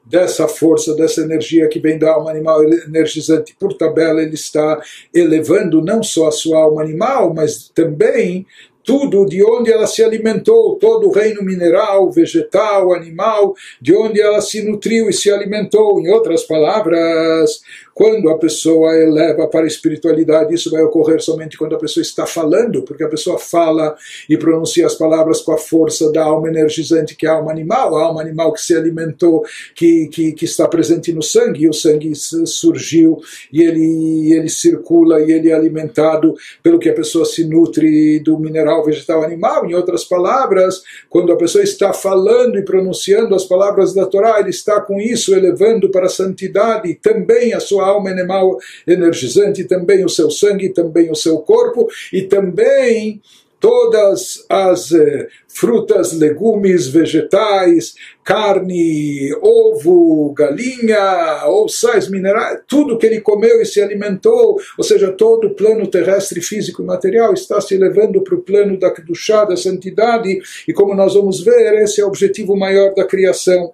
[0.07, 4.81] dessa força, dessa energia que vem da alma animal energizante, por tabela, ele está
[5.13, 8.47] elevando não só a sua alma animal, mas também
[8.87, 14.41] tudo de onde ela se alimentou, todo o reino mineral, vegetal, animal, de onde ela
[14.41, 16.01] se nutriu e se alimentou.
[16.01, 17.61] Em outras palavras,
[17.97, 22.27] quando a pessoa eleva para a espiritualidade, isso vai ocorrer somente quando a pessoa está
[22.27, 23.97] falando, porque a pessoa fala
[24.29, 27.97] e pronuncia as palavras com a força da alma energizante, que é a alma animal,
[27.97, 31.73] a alma animal que se alimentou, que, que, que está presente no sangue, e o
[31.73, 33.19] sangue surgiu
[33.51, 38.39] e ele, ele circula e ele é alimentado pelo que a pessoa se nutre do
[38.39, 39.67] mineral, vegetal, animal.
[39.67, 44.51] Em outras palavras, quando a pessoa está falando e pronunciando as palavras da Torá, ele
[44.51, 50.09] está com isso elevando para a santidade também a sua alma animal energizante, também o
[50.09, 53.21] seu sangue, também o seu corpo e também
[53.61, 63.21] todas as eh, frutas, legumes, vegetais, carne, ovo, galinha, ou sais minerais, tudo que ele
[63.21, 67.75] comeu e se alimentou, ou seja, todo o plano terrestre, físico e material está se
[67.75, 70.39] elevando para o plano da chá, da santidade,
[70.69, 73.73] e como nós vamos ver, esse é o objetivo maior da criação.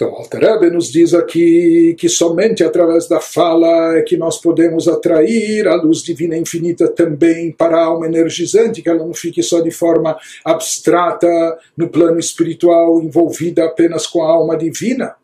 [0.00, 5.68] Então, Alter nos diz aqui que somente através da fala é que nós podemos atrair
[5.68, 9.70] a luz divina infinita também para a alma energizante, que ela não fique só de
[9.70, 11.28] forma abstrata
[11.76, 15.16] no plano espiritual, envolvida apenas com a alma divina.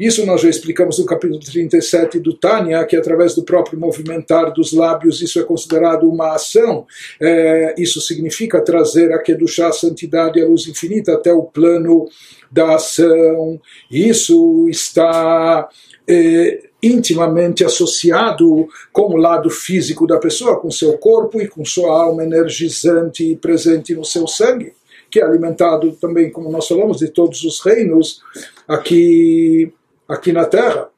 [0.00, 4.72] Isso nós já explicamos no capítulo 37 do Tânia, que através do próprio movimentar dos
[4.72, 6.86] lábios isso é considerado uma ação.
[7.20, 12.08] É, isso significa trazer a Kedushá, a santidade, a luz infinita até o plano
[12.50, 13.60] da ação.
[13.90, 15.68] Isso está
[16.08, 21.90] é, intimamente associado com o lado físico da pessoa, com seu corpo e com sua
[21.90, 24.72] alma energizante presente no seu sangue,
[25.10, 28.22] que é alimentado também, como nós falamos, de todos os reinos
[28.66, 29.70] aqui
[30.10, 30.88] aqui na Terra.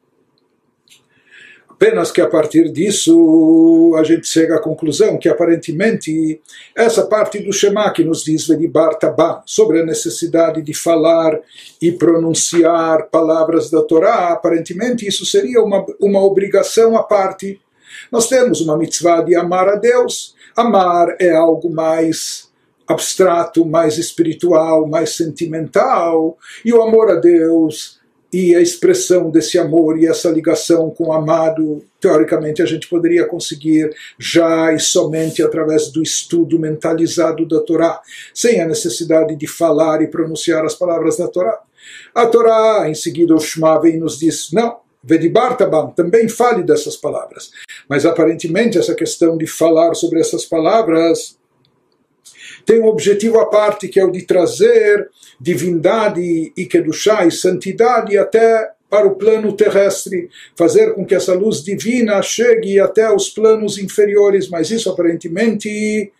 [1.69, 6.41] Apenas que a partir disso a gente chega à conclusão que aparentemente
[6.75, 11.37] essa parte do Shema que nos diz Vedibar Tabá sobre a necessidade de falar
[11.81, 17.59] e pronunciar palavras da Torá, aparentemente isso seria uma, uma obrigação à parte.
[18.11, 20.35] Nós temos uma mitzvah de amar a Deus.
[20.55, 22.49] Amar é algo mais
[22.87, 28.02] abstrato, mais espiritual, mais sentimental, e o amor a Deus
[28.33, 33.27] e a expressão desse amor e essa ligação com o amado, teoricamente a gente poderia
[33.27, 38.01] conseguir já e somente através do estudo mentalizado da Torá,
[38.33, 41.59] sem a necessidade de falar e pronunciar as palavras da Torá.
[42.15, 46.95] A Torá, em seguida, o Shema vem e nos diz: não, Vedibartabam, também fale dessas
[46.95, 47.51] palavras.
[47.89, 51.37] Mas aparentemente essa questão de falar sobre essas palavras
[52.65, 55.09] tem um objetivo à parte, que é o de trazer
[55.39, 61.63] divindade e Kedushá e santidade até para o plano terrestre, fazer com que essa luz
[61.63, 66.11] divina chegue até os planos inferiores, mas isso aparentemente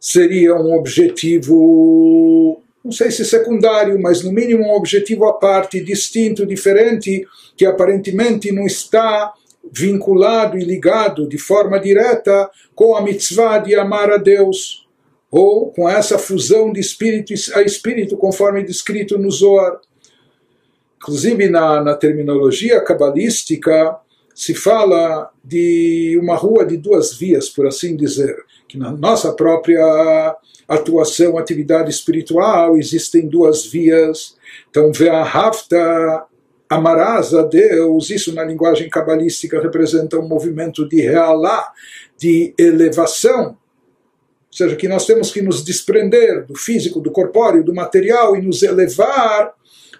[0.00, 6.46] seria um objetivo não sei se secundário, mas no mínimo um objetivo à parte, distinto,
[6.46, 7.26] diferente,
[7.56, 9.34] que aparentemente não está
[9.70, 14.88] vinculado e ligado de forma direta com a mitzvah de amar a Deus,
[15.30, 19.80] ou com essa fusão de espírito a espírito, conforme descrito no Zohar.
[20.96, 23.96] Inclusive, na, na terminologia cabalística,
[24.34, 30.36] se fala de uma rua de duas vias, por assim dizer, que na nossa própria
[30.68, 34.36] atuação, atividade espiritual, existem duas vias.
[34.68, 36.24] Então, Ve'ahavta,
[36.68, 41.72] amarás a Deus, isso na linguagem cabalística representa um movimento de realá,
[42.16, 43.56] de elevação.
[44.50, 48.42] Ou seja, que nós temos que nos desprender do físico, do corpóreo, do material e
[48.42, 49.52] nos elevar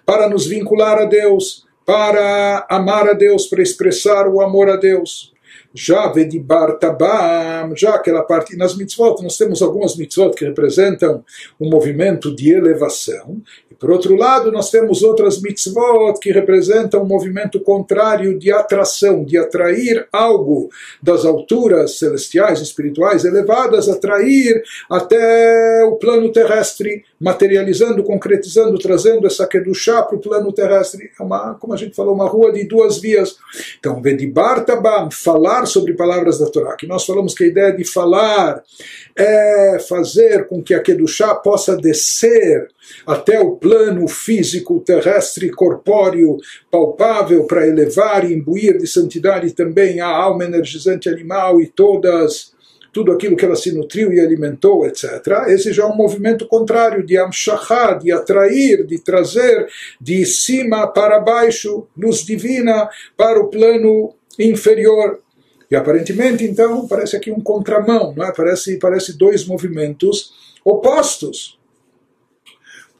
[0.05, 5.31] para nos vincular a Deus, para amar a Deus, para expressar o amor a Deus.
[5.73, 11.23] Já Vedibar Tabam, já aquela parte, nas mitzvot, nós temos algumas mitzvot que representam
[11.57, 13.41] um movimento de elevação,
[13.81, 19.39] por outro lado, nós temos outras mitzvot que representam um movimento contrário de atração, de
[19.39, 20.69] atrair algo
[21.01, 30.03] das alturas celestiais, espirituais elevadas, atrair até o plano terrestre, materializando, concretizando, trazendo essa kedushá
[30.03, 31.09] para o plano terrestre.
[31.19, 33.35] É uma, como a gente falou, uma rua de duas vias.
[33.79, 37.83] Então, Vedibar Tabam, falar sobre palavras da Torá, que nós falamos que a ideia de
[37.83, 38.61] falar
[39.15, 42.67] é fazer com que a Kedushá possa descer
[43.07, 43.70] até o plano
[44.07, 46.37] físico, terrestre, corpóreo,
[46.69, 52.51] palpável, para elevar e imbuir de santidade também a alma energizante animal e todas
[52.93, 55.25] tudo aquilo que ela se nutriu e alimentou, etc.
[55.47, 59.67] Esse já é um movimento contrário de amshachá, de atrair, de trazer
[59.99, 65.19] de cima para baixo, luz divina para o plano inferior.
[65.69, 68.33] E aparentemente, então, parece aqui um contramão, não é?
[68.33, 70.33] parece, parece dois movimentos
[70.65, 71.60] opostos.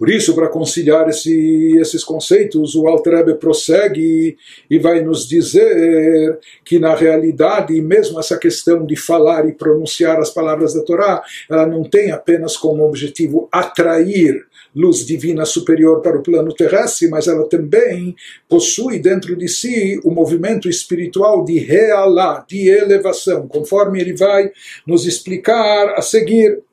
[0.02, 4.36] Por isso, para conciliar esse, esses conceitos, o Alter Rebbe prossegue
[4.68, 10.32] e vai nos dizer que, na realidade, mesmo essa questão de falar e pronunciar as
[10.32, 14.44] palavras da Torá, ela não tem apenas como objetivo atrair
[14.76, 18.16] luz divina superior para o plano terrestre, mas ela também
[18.50, 24.52] possui dentro de si o movimento espiritual de realá, de elevação, conforme ele vai
[24.88, 26.64] nos explicar a seguir.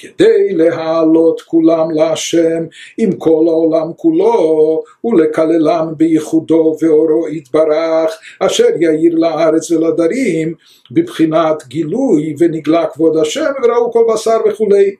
[0.00, 2.62] כדי להעלות כולם להשם
[2.98, 10.54] עם כל העולם כולו ולקללם בייחודו ואורו יתברך אשר יאיר לארץ ולדרים
[10.90, 14.94] בבחינת גילוי ונגלה כבוד השם וראו כל בשר וכולי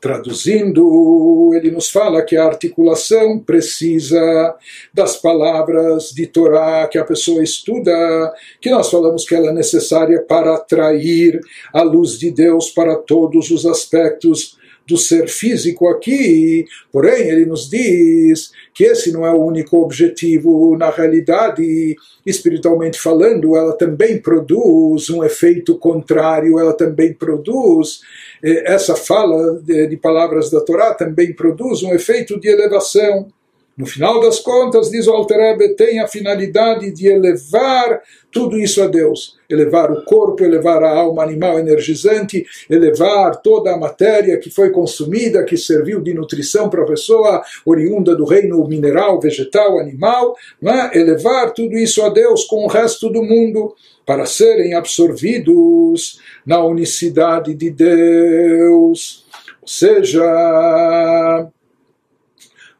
[0.00, 4.54] Traduzindo, ele nos fala que a articulação precisa
[4.94, 10.22] das palavras de Torá que a pessoa estuda, que nós falamos que ela é necessária
[10.22, 11.40] para atrair
[11.72, 14.56] a luz de Deus para todos os aspectos
[14.88, 20.76] do ser físico aqui, porém ele nos diz que esse não é o único objetivo,
[20.78, 21.94] na realidade,
[22.24, 28.00] espiritualmente falando, ela também produz um efeito contrário, ela também produz,
[28.42, 33.28] essa fala de, de palavras da Torá também produz um efeito de elevação.
[33.78, 38.88] No final das contas, diz o Alter tem a finalidade de elevar tudo isso a
[38.88, 39.38] Deus.
[39.48, 45.44] Elevar o corpo, elevar a alma animal energizante, elevar toda a matéria que foi consumida,
[45.44, 50.98] que serviu de nutrição para a pessoa, oriunda do reino mineral, vegetal, animal, não é?
[50.98, 57.54] elevar tudo isso a Deus com o resto do mundo, para serem absorvidos na unicidade
[57.54, 59.24] de Deus.
[59.62, 61.48] Ou seja,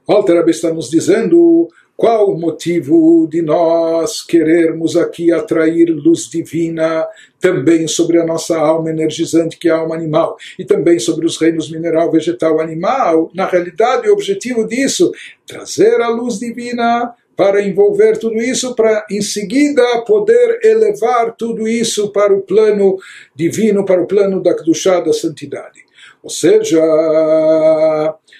[0.09, 7.07] Walter está nos dizendo qual o motivo de nós querermos aqui atrair luz divina
[7.39, 11.37] também sobre a nossa alma energizante, que é a alma animal, e também sobre os
[11.37, 13.31] reinos mineral, vegetal, animal.
[13.35, 19.05] Na realidade, o objetivo disso é trazer a luz divina para envolver tudo isso, para
[19.11, 22.97] em seguida poder elevar tudo isso para o plano
[23.35, 25.87] divino, para o plano da Kedushá, da santidade.
[26.23, 26.81] Ou seja,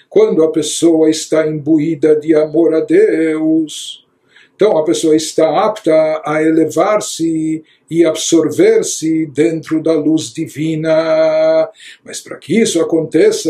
[0.09, 4.05] quando a pessoa está imbuída de amor a Deus,
[4.55, 11.69] então a pessoa está apta a elevar-se e absorver-se dentro da luz divina.
[12.03, 13.49] Mas para que isso aconteça,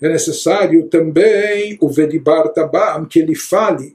[0.00, 3.94] é necessário também o Vedibar Tabam, que ele fale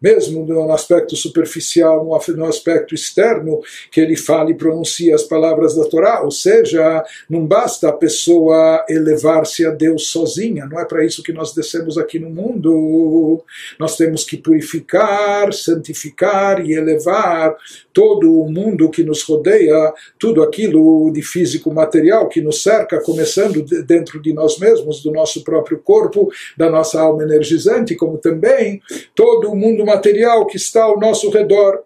[0.00, 5.84] mesmo no aspecto superficial, no aspecto externo, que ele fale e pronuncie as palavras da
[5.84, 6.22] Torá.
[6.22, 11.32] Ou seja, não basta a pessoa elevar-se a Deus sozinha, não é para isso que
[11.32, 13.42] nós descemos aqui no mundo.
[13.78, 17.56] Nós temos que purificar, santificar e elevar
[17.92, 23.62] todo o mundo que nos rodeia, tudo aquilo de físico material que nos cerca, começando
[23.84, 28.80] dentro de nós mesmos, do nosso próprio corpo, da nossa alma energizante, como também
[29.14, 31.82] todo o mundo material que está ao nosso redor.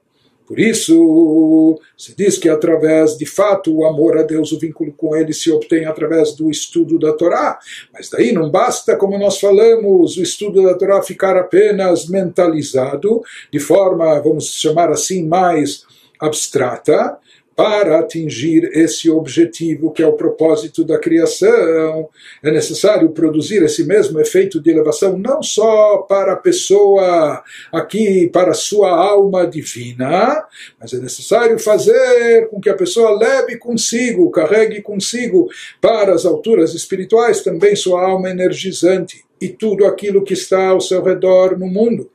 [0.46, 5.16] Por isso, se diz que através, de fato, o amor a Deus, o vínculo com
[5.16, 7.58] Ele se obtém através do estudo da Torá.
[7.92, 13.58] Mas daí não basta, como nós falamos, o estudo da Torá ficar apenas mentalizado, de
[13.58, 15.84] forma, vamos chamar assim, mais
[16.20, 17.18] abstrata,
[17.54, 22.08] para atingir esse objetivo que é o propósito da criação,
[22.42, 27.42] é necessário produzir esse mesmo efeito de elevação não só para a pessoa
[27.72, 30.44] aqui, para a sua alma divina,
[30.80, 35.48] mas é necessário fazer com que a pessoa leve consigo, carregue consigo
[35.80, 41.02] para as alturas espirituais também sua alma energizante e tudo aquilo que está ao seu
[41.02, 42.10] redor no mundo.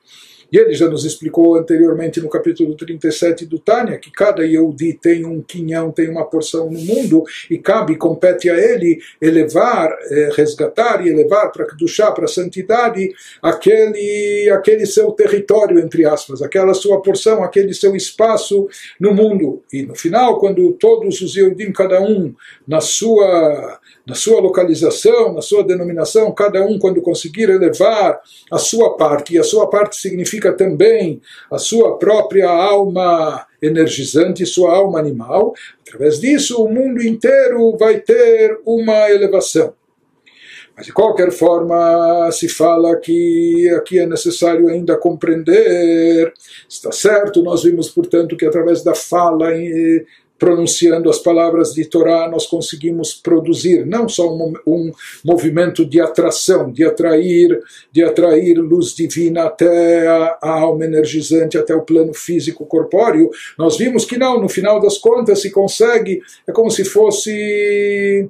[0.52, 5.26] E ele já nos explicou anteriormente no capítulo 37 do Tânia que cada Yehudi tem
[5.26, 11.06] um quinhão, tem uma porção no mundo e cabe, compete a ele elevar, eh, resgatar
[11.06, 17.02] e elevar para Kedushá, para a santidade, aquele, aquele seu território, entre aspas, aquela sua
[17.02, 18.68] porção, aquele seu espaço
[19.00, 19.62] no mundo.
[19.72, 22.34] E no final, quando todos os Yehudim, cada um
[22.68, 28.95] na sua na sua localização, na sua denominação, cada um quando conseguir elevar a sua
[28.95, 31.22] parte, e a sua parte significa também
[31.52, 35.54] a sua própria alma energizante, sua alma animal,
[35.86, 39.74] através disso o mundo inteiro vai ter uma elevação.
[40.76, 46.32] Mas de qualquer forma, se fala que aqui é necessário ainda compreender,
[46.70, 49.56] está certo, nós vimos, portanto, que através da fala
[50.38, 54.92] pronunciando as palavras de Torá, nós conseguimos produzir não só um, um,
[55.24, 57.60] movimento de atração, de atrair,
[57.92, 63.30] de atrair luz divina até a, a, alma energizante, até o plano físico corpóreo.
[63.58, 68.30] Nós vimos que não, no final das contas se consegue, é como se fosse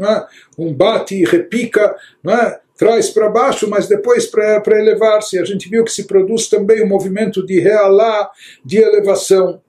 [0.00, 0.26] é?
[0.56, 2.60] um bate e repica, não é?
[2.76, 5.36] traz para baixo, mas depois para elevar-se.
[5.36, 8.30] A gente viu que se produz também um movimento de realá,
[8.64, 9.60] de elevação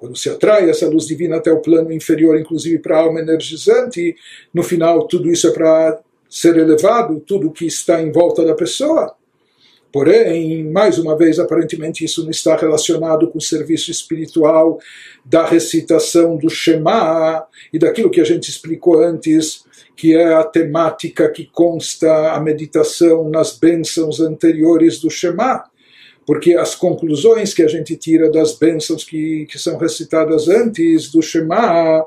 [0.00, 4.16] quando se atrai essa luz divina até o plano inferior, inclusive para a alma energizante,
[4.52, 9.14] no final tudo isso é para ser elevado, tudo que está em volta da pessoa.
[9.92, 14.78] Porém, mais uma vez, aparentemente isso não está relacionado com o serviço espiritual
[15.22, 21.28] da recitação do Shema e daquilo que a gente explicou antes, que é a temática
[21.28, 25.69] que consta a meditação nas bênçãos anteriores do Shema
[26.30, 31.20] porque as conclusões que a gente tira das bênçãos que, que são recitadas antes do
[31.20, 32.06] Shema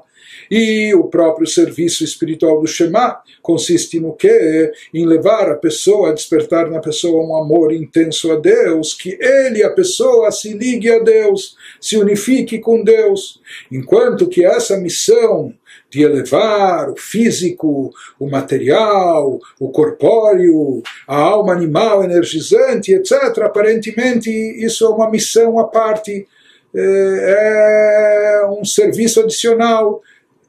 [0.49, 4.71] e o próprio serviço espiritual do Shema consiste no que?
[4.93, 9.61] Em levar a pessoa, a despertar na pessoa um amor intenso a Deus, que ele,
[9.61, 13.41] a pessoa, se ligue a Deus, se unifique com Deus.
[13.69, 15.53] Enquanto que essa missão
[15.93, 23.43] de elevar o físico, o material, o corpóreo, a alma animal energizante, etc.
[23.43, 26.27] Aparentemente, isso é uma missão à parte,
[26.75, 30.01] eh, é um serviço adicional,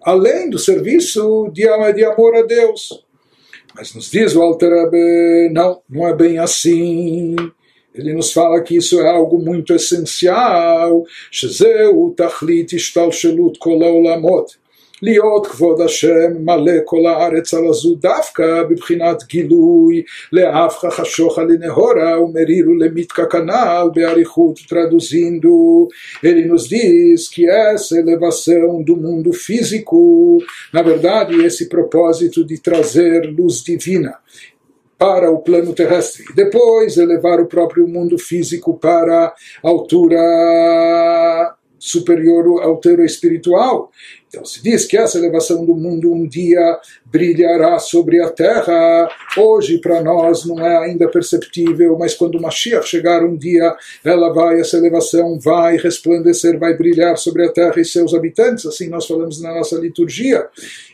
[0.03, 3.05] além do serviço de amor a Deus.
[3.77, 4.71] Mas nos diz o Alter
[5.53, 7.37] não, não é bem assim.
[7.95, 11.05] Ele nos fala que isso é algo muito essencial.
[11.31, 14.64] Shezeu tachlit ishtal shelut kol haolamot.
[15.02, 22.74] להיות כבוד השם מלא כל הארץ על הזו דווקא בבחינת גילוי לאף חשוכה לנהורה ומרירו
[22.74, 25.88] למיתקה כנ"ל באריכות traduzindo
[26.24, 30.38] ele nos diz que essa elevação do mundo físico
[30.74, 34.14] na verdade esse propósito de trazer luz divina
[34.98, 36.26] para o plano terrestre.
[36.36, 39.34] Depois elevar o próprio mundo físico para
[39.64, 40.20] a altura
[41.80, 43.90] superior, a altura espiritual.
[44.35, 49.09] então se diz que essa elevação do mundo um dia brilhará sobre a terra.
[49.39, 54.61] Hoje para nós não é ainda perceptível, mas quando Mashiach chegar um dia, ela vai,
[54.61, 58.66] essa elevação vai resplandecer, vai brilhar sobre a terra e seus habitantes.
[58.66, 60.49] Assim nós falamos na nossa liturgia.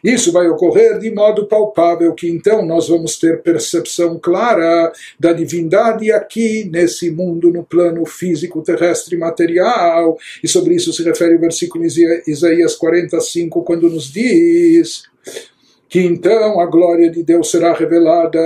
[0.04, 6.12] Isso vai ocorrer de modo palpável, que então nós vamos ter percepção clara da divindade
[6.12, 10.18] aqui nesse mundo, no plano físico, terrestre, material.
[10.44, 11.86] E sobre isso se refere o versículo
[12.26, 12.74] Isaías
[13.30, 15.04] 45, quando nos diz
[15.88, 18.38] que então a glória de Deus será revelada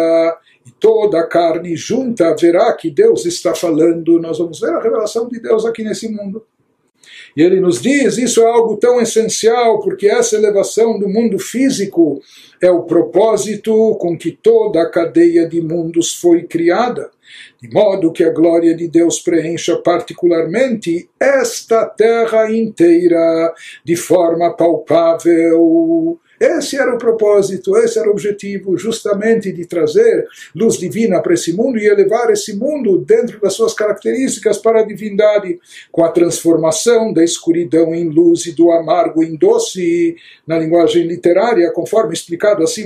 [0.66, 4.20] e toda a carne junta verá que Deus está falando.
[4.20, 6.45] Nós vamos ver a revelação de Deus aqui nesse mundo.
[7.37, 12.22] E ele nos diz: isso é algo tão essencial, porque essa elevação do mundo físico
[12.62, 17.11] é o propósito com que toda a cadeia de mundos foi criada,
[17.61, 23.55] de modo que a glória de Deus preencha particularmente esta terra inteira
[23.85, 30.76] de forma palpável esse era o propósito, esse era o objetivo, justamente de trazer luz
[30.76, 35.59] divina para esse mundo e elevar esse mundo dentro das suas características para a divindade,
[35.91, 40.16] com a transformação da escuridão em luz e do amargo em doce,
[40.47, 42.85] na linguagem literária, conforme explicado assim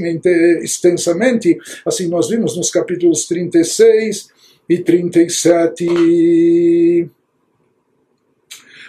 [0.63, 4.31] extensamente, assim nós vimos nos capítulos 36
[4.69, 7.09] e 37.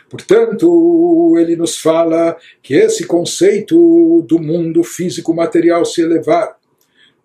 [0.09, 6.58] Portanto, ele nos fala que esse conceito do mundo físico material se elevar,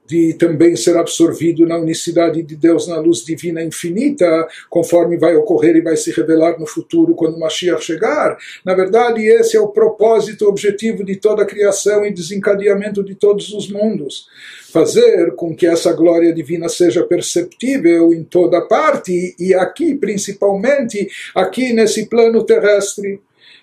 [0.07, 5.77] de também ser absorvido na unicidade de Deus, na luz divina infinita, conforme vai ocorrer
[5.77, 8.37] e vai se revelar no futuro quando Mashiach chegar.
[8.65, 13.15] Na verdade, esse é o propósito, o objetivo de toda a criação e desencadeamento de
[13.15, 14.27] todos os mundos
[14.75, 21.73] fazer com que essa glória divina seja perceptível em toda parte e aqui principalmente aqui
[21.73, 23.21] nesse plano terrestre.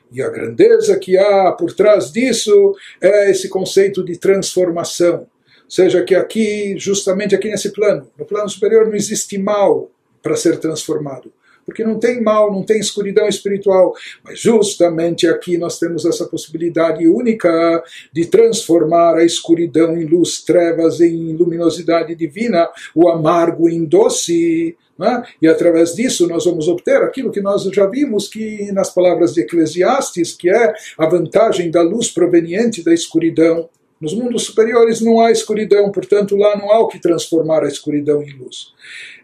[0.09, 5.27] E a grandeza que há por trás disso é esse conceito de transformação.
[5.71, 9.89] Seja que aqui, justamente aqui nesse plano, no plano superior não existe mal
[10.21, 11.31] para ser transformado
[11.65, 13.93] porque não tem mal, não tem escuridão espiritual.
[14.23, 20.99] Mas justamente aqui nós temos essa possibilidade única de transformar a escuridão em luz, trevas
[20.99, 24.75] em luminosidade divina, o amargo em doce.
[24.99, 25.23] É?
[25.41, 29.41] E através disso nós vamos obter aquilo que nós já vimos que nas palavras de
[29.41, 33.69] Eclesiastes, que é a vantagem da luz proveniente da escuridão.
[34.01, 38.23] Nos mundos superiores não há escuridão, portanto lá não há o que transformar a escuridão
[38.23, 38.73] em luz.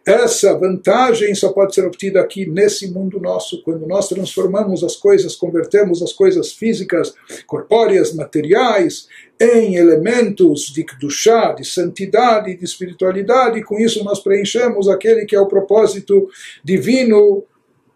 [0.06, 5.36] Essa vantagem só pode ser obtida aqui nesse mundo nosso, quando nós transformamos as coisas,
[5.36, 7.14] convertemos as coisas físicas,
[7.48, 9.08] corpóreas, materiais,
[9.42, 15.42] em elementos de chá, de santidade, de espiritualidade, com isso nós preenchemos aquele que é
[15.42, 16.30] o propósito
[16.64, 17.44] divino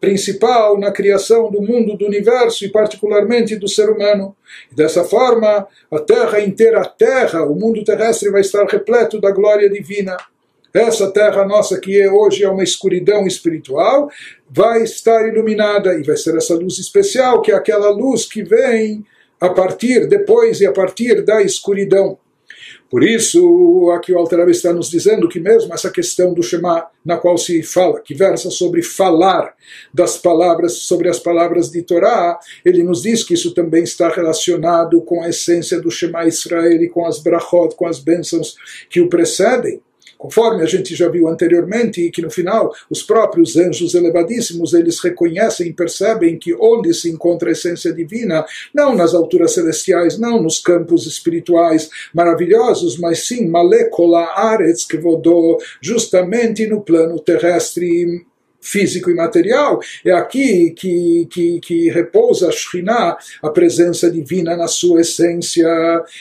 [0.02, 4.36] principal na criação do mundo, do universo e particularmente do ser humano.
[4.72, 9.30] E dessa forma, a terra inteira, a terra, o mundo terrestre vai estar repleto da
[9.30, 10.18] glória divina.
[10.74, 14.10] Essa terra nossa, que é hoje é uma escuridão espiritual,
[14.50, 19.06] vai estar iluminada e vai ser essa luz especial, que é aquela luz que vem
[19.40, 22.18] a partir, depois e a partir da escuridão.
[22.92, 27.16] Por isso, aqui o Altarab está nos dizendo que mesmo essa questão do Shema, na
[27.16, 29.56] qual se fala, que versa sobre falar
[29.94, 35.02] das palavras, sobre as palavras de Torá, ele nos diz que isso também está relacionado
[35.04, 38.58] com a essência do Shema Israel e com as brachot, com as bênçãos
[38.90, 39.82] que o precedem
[40.22, 45.00] conforme a gente já viu anteriormente, e que no final os próprios anjos elevadíssimos eles
[45.04, 50.40] reconhecem e percebem que onde se encontra a essência divina, não nas alturas celestiais, não
[50.40, 58.24] nos campos espirituais maravilhosos, mas sim Malekola Aretz Kvodô, justamente no plano terrestre
[58.62, 64.68] físico e material, é aqui que, que, que repousa a Shekhinah, a presença divina na
[64.68, 65.68] sua essência.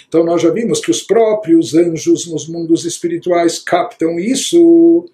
[0.08, 5.06] Então nós já vimos que os próprios anjos nos mundos espirituais captam isso.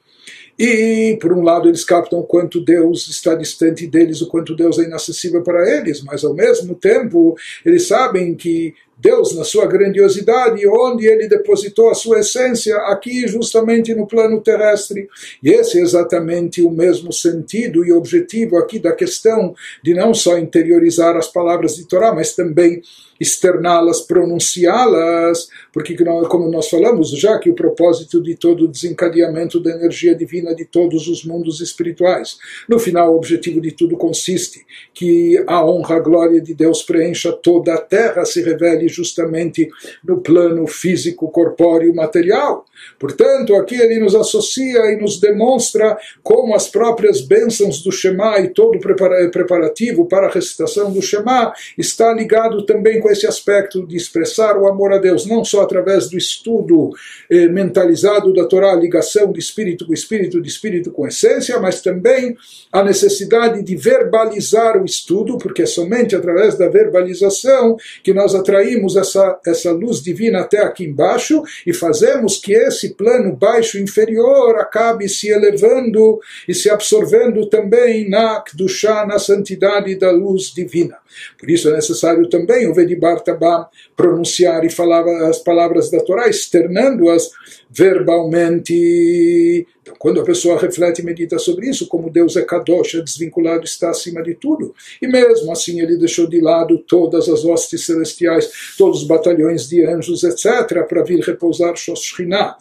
[0.59, 4.79] E, por um lado, eles captam o quanto Deus está distante deles, o quanto Deus
[4.79, 10.67] é inacessível para eles, mas, ao mesmo tempo, eles sabem que Deus, na sua grandiosidade,
[10.67, 15.09] onde ele depositou a sua essência, aqui justamente no plano terrestre.
[15.43, 20.39] E esse é exatamente o mesmo sentido e objetivo aqui da questão de não só
[20.39, 22.81] interiorizar as palavras de Torá, mas também
[23.21, 25.97] externá-las, pronunciá-las, porque,
[26.29, 30.65] como nós falamos já, que o propósito de todo o desencadeamento da energia divina de
[30.65, 32.39] todos os mundos espirituais.
[32.69, 34.65] No final, o objetivo de tudo consiste
[34.95, 39.69] que a honra, a glória de Deus preencha toda a terra, se revele justamente
[40.05, 42.65] no plano físico, corpóreo, material.
[42.99, 48.49] Portanto, aqui ele nos associa e nos demonstra como as próprias bênçãos do Shema e
[48.49, 53.97] todo o preparativo para a recitação do Shema está ligado também com esse aspecto de
[53.97, 56.91] expressar o amor a Deus, não só através do estudo
[57.31, 61.81] eh, mentalizado da Torá, a ligação de espírito com espírito, de espírito com essência, mas
[61.81, 62.37] também
[62.73, 68.97] a necessidade de verbalizar o estudo, porque é somente através da verbalização que nós atraímos
[68.97, 75.09] essa, essa luz divina até aqui embaixo e fazemos que esse plano baixo inferior acabe
[75.09, 80.99] se elevando e se absorvendo também na Kedushá, na santidade da luz divina.
[81.39, 86.29] Por isso é necessário também o Vedibar Tabam pronunciar e falar as palavras da Torá,
[86.29, 87.31] externando-as
[87.71, 89.67] verbalmente.
[89.83, 93.65] Então, quando a pessoa reflete e medita sobre isso, como Deus é Kadosh, é desvinculado,
[93.65, 94.75] está acima de tudo.
[95.01, 99.85] E mesmo assim ele deixou de lado todas as hostes celestiais, todos os batalhões de
[99.85, 102.57] anjos, etc., para vir repousar Shoshrinah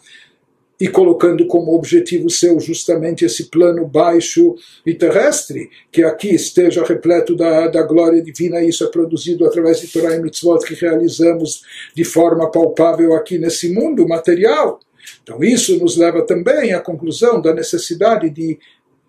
[0.78, 4.54] e colocando como objetivo seu justamente esse plano baixo
[4.84, 9.80] e terrestre, que aqui esteja repleto da, da glória divina, e isso é produzido através
[9.80, 11.62] de Torah e Mitzvot que realizamos
[11.94, 14.80] de forma palpável aqui nesse mundo material.
[15.22, 18.58] Então, isso nos leva também à conclusão da necessidade de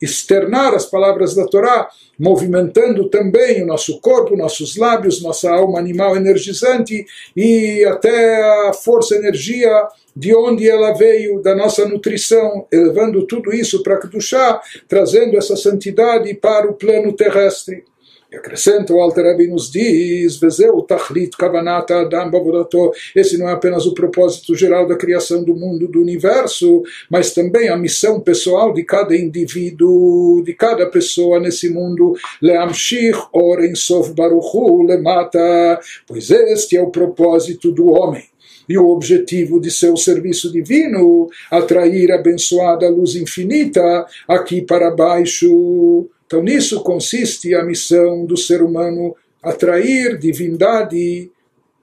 [0.01, 1.89] externar as palavras da Torá,
[2.20, 7.05] movimentando também o nosso corpo, nossos lábios, nossa alma animal energizante
[7.36, 9.70] e até a força, energia
[10.18, 16.34] de onde ela veio, da nossa nutrição, elevando tudo isso para Kedushá, trazendo essa santidade
[16.34, 17.84] para o plano terrestre.
[18.32, 23.53] E acrescenta o Alter Rebbe nos diz, Vezeu Tachlit Kavanata Adam Bavodato, esse não é
[23.53, 28.74] apenas o propósito geral da criação do mundo, do universo, mas também a missão pessoal
[28.74, 36.76] de cada indivíduo, de cada pessoa nesse mundo, Leamshich Oren Sof Baruchu Lemata, pois este
[36.76, 38.24] é o propósito do homem
[38.68, 46.07] e o objetivo de seu serviço divino, atrair a abençoada luz infinita aqui para baixo.
[46.26, 51.32] Então, nisso consiste a missão do ser humano atrair divindade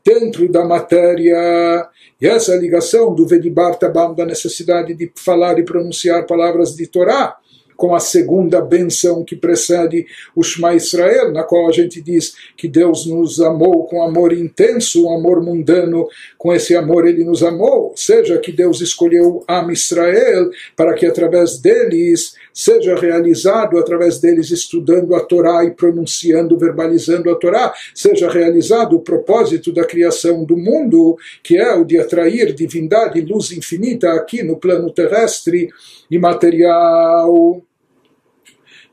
[0.04, 1.88] dentro da matéria.
[2.20, 7.36] E essa ligação do Vedibar Tabam, da necessidade de falar e pronunciar palavras de Torá,
[7.76, 12.68] com a segunda benção que precede o Shema Israel, na qual a gente diz que
[12.68, 16.06] Deus nos amou com amor intenso, um amor mundano,
[16.44, 21.06] com esse amor ele nos amou, ou seja, que Deus escolheu Am Israel para que
[21.06, 28.28] através deles seja realizado, através deles estudando a Torá e pronunciando, verbalizando a Torá, seja
[28.28, 33.50] realizado o propósito da criação do mundo, que é o de atrair divindade e luz
[33.50, 35.70] infinita aqui no plano terrestre
[36.10, 37.62] e material.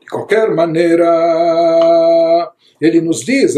[0.00, 1.06] De qualquer maneira,
[2.82, 3.54] ele nos diz,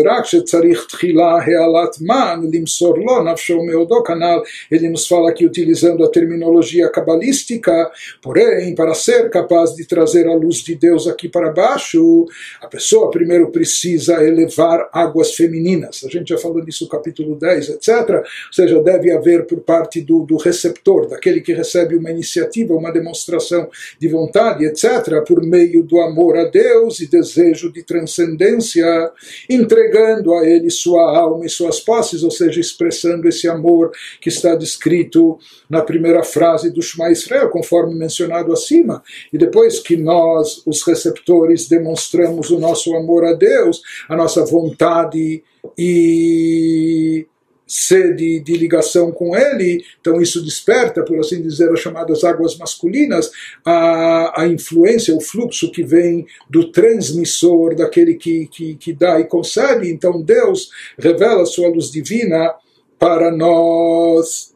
[4.70, 10.34] ele nos fala aqui utilizando a terminologia cabalística, porém, para ser capaz de trazer a
[10.34, 12.26] luz de Deus aqui para baixo,
[12.60, 16.04] a pessoa primeiro precisa elevar águas femininas.
[16.04, 18.10] A gente já falou disso no capítulo 10, etc.
[18.10, 22.92] Ou seja, deve haver por parte do, do receptor, daquele que recebe uma iniciativa, uma
[22.92, 29.13] demonstração de vontade, etc., por meio do amor a Deus e desejo de transcendência
[29.48, 33.90] entregando a ele sua alma e suas posses, ou seja, expressando esse amor
[34.20, 35.38] que está descrito
[35.68, 39.02] na primeira frase do Shema Israel, conforme mencionado acima.
[39.32, 45.42] E depois que nós, os receptores, demonstramos o nosso amor a Deus, a nossa vontade
[45.78, 47.26] e
[47.66, 53.30] sede de ligação com ele, então isso desperta, por assim dizer, as chamadas águas masculinas,
[53.64, 59.24] a, a influência, o fluxo que vem do transmissor, daquele que, que, que dá e
[59.24, 59.90] concede.
[59.90, 62.54] Então Deus revela sua luz divina
[62.98, 64.53] para nós.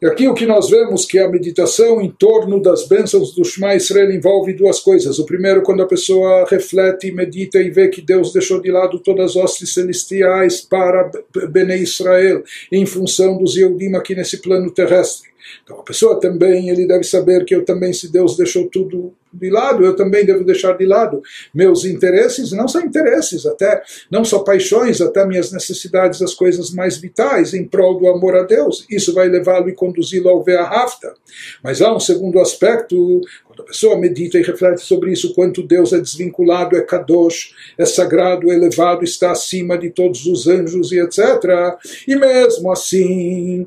[0.00, 3.74] E aqui o que nós vemos que a meditação em torno das bênçãos do Shema
[3.74, 5.18] Israel envolve duas coisas.
[5.18, 9.30] O primeiro, quando a pessoa reflete, medita e vê que Deus deixou de lado todas
[9.30, 11.10] as hostes celestiais para
[11.50, 15.28] Bene Israel, em função dos Yehudim aqui nesse plano terrestre.
[15.64, 19.50] Então a pessoa também, ele deve saber que eu também, se Deus deixou tudo de
[19.50, 21.22] lado, eu também devo deixar de lado
[21.54, 26.96] meus interesses, não só interesses, até não só paixões, até minhas necessidades, as coisas mais
[26.96, 28.86] vitais em prol do amor a Deus.
[28.90, 31.14] Isso vai levá-lo e conduzi-lo ao Ve'ahavta.
[31.62, 35.92] Mas há um segundo aspecto, quando a pessoa medita e reflete sobre isso, quanto Deus
[35.92, 41.00] é desvinculado, é kadosh, é sagrado, é elevado, está acima de todos os anjos e
[41.00, 41.18] etc.
[42.06, 43.66] E mesmo assim,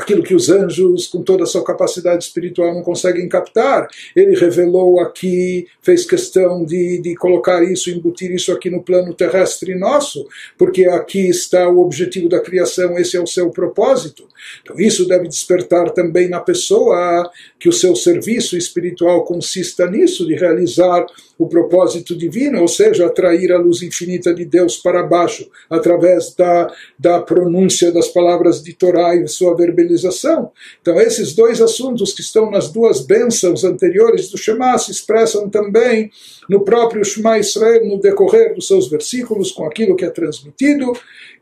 [0.00, 3.86] aquilo que os anjos, com toda a sua capacidade espiritual, não conseguem captar.
[4.16, 9.74] Ele revelou aqui, fez questão de, de colocar isso, embutir isso aqui no plano terrestre
[9.74, 10.26] nosso,
[10.56, 14.26] porque aqui está o objetivo da criação, esse é o seu propósito.
[14.62, 20.34] Então, isso deve despertar também na pessoa que o seu serviço espiritual consista nisso, de
[20.34, 21.04] realizar
[21.38, 26.70] o propósito divino, ou seja, atrair a luz infinita de Deus para baixo, através da,
[26.98, 29.54] da pronúncia das palavras de Torá e sua
[29.90, 30.52] verbalização.
[30.80, 36.10] Então, esses dois assuntos que estão nas duas bênçãos anteriores do Shema se expressam também
[36.48, 40.92] no próprio Shema Israel, no decorrer dos seus versículos, com aquilo que é transmitido,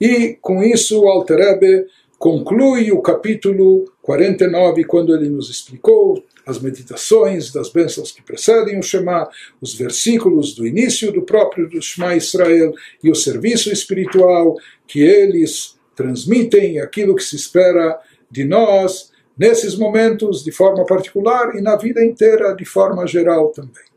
[0.01, 1.87] e com isso o Alter Rebbe
[2.19, 8.83] conclui o capítulo 49, quando ele nos explicou as meditações das bênçãos que precedem o
[8.83, 9.29] Shema,
[9.61, 12.73] os versículos do início do próprio Shema Israel
[13.05, 17.99] e o serviço espiritual que eles transmitem, aquilo que se espera
[18.31, 23.88] de nós nesses momentos de forma particular e na vida inteira de forma geral também.